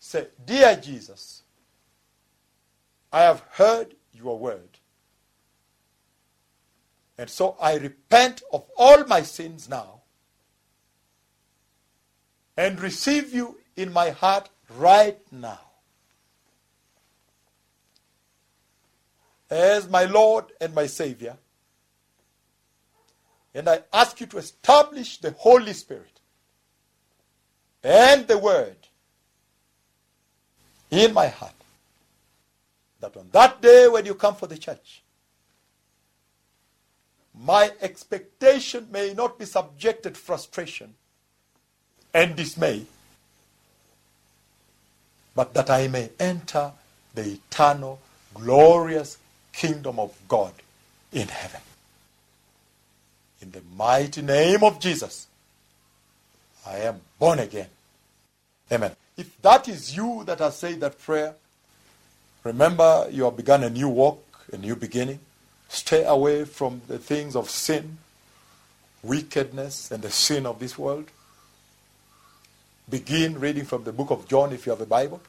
Say, 0.00 0.26
Dear 0.44 0.76
Jesus, 0.76 1.42
I 3.16 3.22
have 3.22 3.42
heard 3.52 3.94
your 4.12 4.38
word. 4.38 4.78
And 7.16 7.30
so 7.30 7.56
I 7.58 7.76
repent 7.76 8.42
of 8.52 8.66
all 8.76 9.06
my 9.06 9.22
sins 9.22 9.70
now 9.70 10.02
and 12.58 12.78
receive 12.78 13.32
you 13.32 13.56
in 13.74 13.90
my 13.90 14.10
heart 14.10 14.50
right 14.76 15.18
now 15.32 15.60
as 19.48 19.88
my 19.88 20.04
Lord 20.04 20.52
and 20.60 20.74
my 20.74 20.84
Savior. 20.84 21.38
And 23.54 23.66
I 23.66 23.78
ask 23.94 24.20
you 24.20 24.26
to 24.26 24.36
establish 24.36 25.16
the 25.16 25.30
Holy 25.30 25.72
Spirit 25.72 26.20
and 27.82 28.28
the 28.28 28.36
Word 28.36 28.76
in 30.90 31.14
my 31.14 31.28
heart. 31.28 31.55
That 33.00 33.16
on 33.16 33.28
that 33.32 33.60
day 33.60 33.88
when 33.88 34.06
you 34.06 34.14
come 34.14 34.34
for 34.34 34.46
the 34.46 34.58
church, 34.58 35.02
my 37.38 37.70
expectation 37.80 38.88
may 38.90 39.12
not 39.12 39.38
be 39.38 39.44
subjected 39.44 40.14
to 40.14 40.20
frustration 40.20 40.94
and 42.14 42.34
dismay, 42.34 42.86
but 45.34 45.52
that 45.52 45.68
I 45.68 45.88
may 45.88 46.10
enter 46.18 46.72
the 47.14 47.32
eternal, 47.32 48.00
glorious 48.32 49.18
kingdom 49.52 50.00
of 50.00 50.16
God 50.28 50.52
in 51.12 51.28
heaven. 51.28 51.60
In 53.42 53.50
the 53.50 53.62
mighty 53.76 54.22
name 54.22 54.64
of 54.64 54.80
Jesus, 54.80 55.26
I 56.66 56.78
am 56.78 57.00
born 57.18 57.38
again. 57.38 57.68
Amen. 58.72 58.96
If 59.16 59.40
that 59.42 59.68
is 59.68 59.94
you 59.94 60.24
that 60.24 60.38
has 60.38 60.56
said 60.58 60.80
that 60.80 60.98
prayer, 60.98 61.34
remember 62.46 63.08
you 63.10 63.24
have 63.24 63.36
begun 63.36 63.64
a 63.64 63.70
new 63.70 63.88
walk, 63.88 64.22
a 64.52 64.56
new 64.56 64.76
beginning. 64.76 65.18
Stay 65.68 66.04
away 66.04 66.44
from 66.44 66.80
the 66.86 66.98
things 66.98 67.34
of 67.34 67.50
sin, 67.50 67.98
wickedness, 69.02 69.90
and 69.90 70.02
the 70.02 70.10
sin 70.10 70.46
of 70.46 70.60
this 70.60 70.78
world. 70.78 71.10
Begin 72.88 73.40
reading 73.40 73.64
from 73.64 73.82
the 73.82 73.92
book 73.92 74.10
of 74.10 74.28
John 74.28 74.52
if 74.52 74.64
you 74.64 74.70
have 74.70 74.80
a 74.80 74.86
Bible. 74.86 75.20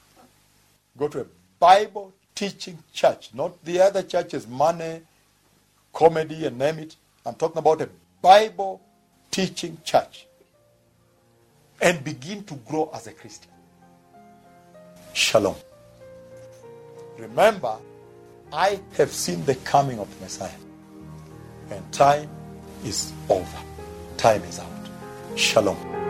Go 0.96 1.08
to 1.08 1.22
a 1.22 1.26
Bible 1.60 2.14
teaching 2.36 2.78
church, 2.94 3.32
not 3.34 3.64
the 3.66 3.82
other 3.82 4.04
churches, 4.04 4.48
money, 4.48 5.02
comedy, 5.92 6.46
and 6.46 6.60
name 6.60 6.78
it. 6.80 6.96
I'm 7.26 7.34
talking 7.34 7.58
about 7.58 7.82
a 7.82 7.90
Bible 8.22 8.80
teaching 9.32 9.80
church. 9.84 10.28
And 11.82 12.04
begin 12.04 12.44
to 12.44 12.56
grow 12.56 12.92
as 12.94 13.08
a 13.08 13.12
Christian. 13.12 13.52
Shalom. 15.14 15.56
Remember, 17.18 17.78
I 18.52 18.80
have 18.98 19.12
seen 19.12 19.44
the 19.46 19.56
coming 19.56 20.00
of 20.00 20.14
the 20.16 20.26
Messiah. 20.26 20.52
And 21.70 21.92
time 21.92 22.30
is 22.84 23.12
over. 23.30 23.58
Time 24.18 24.44
is 24.44 24.60
out. 24.60 24.68
Shalom. 25.36 26.07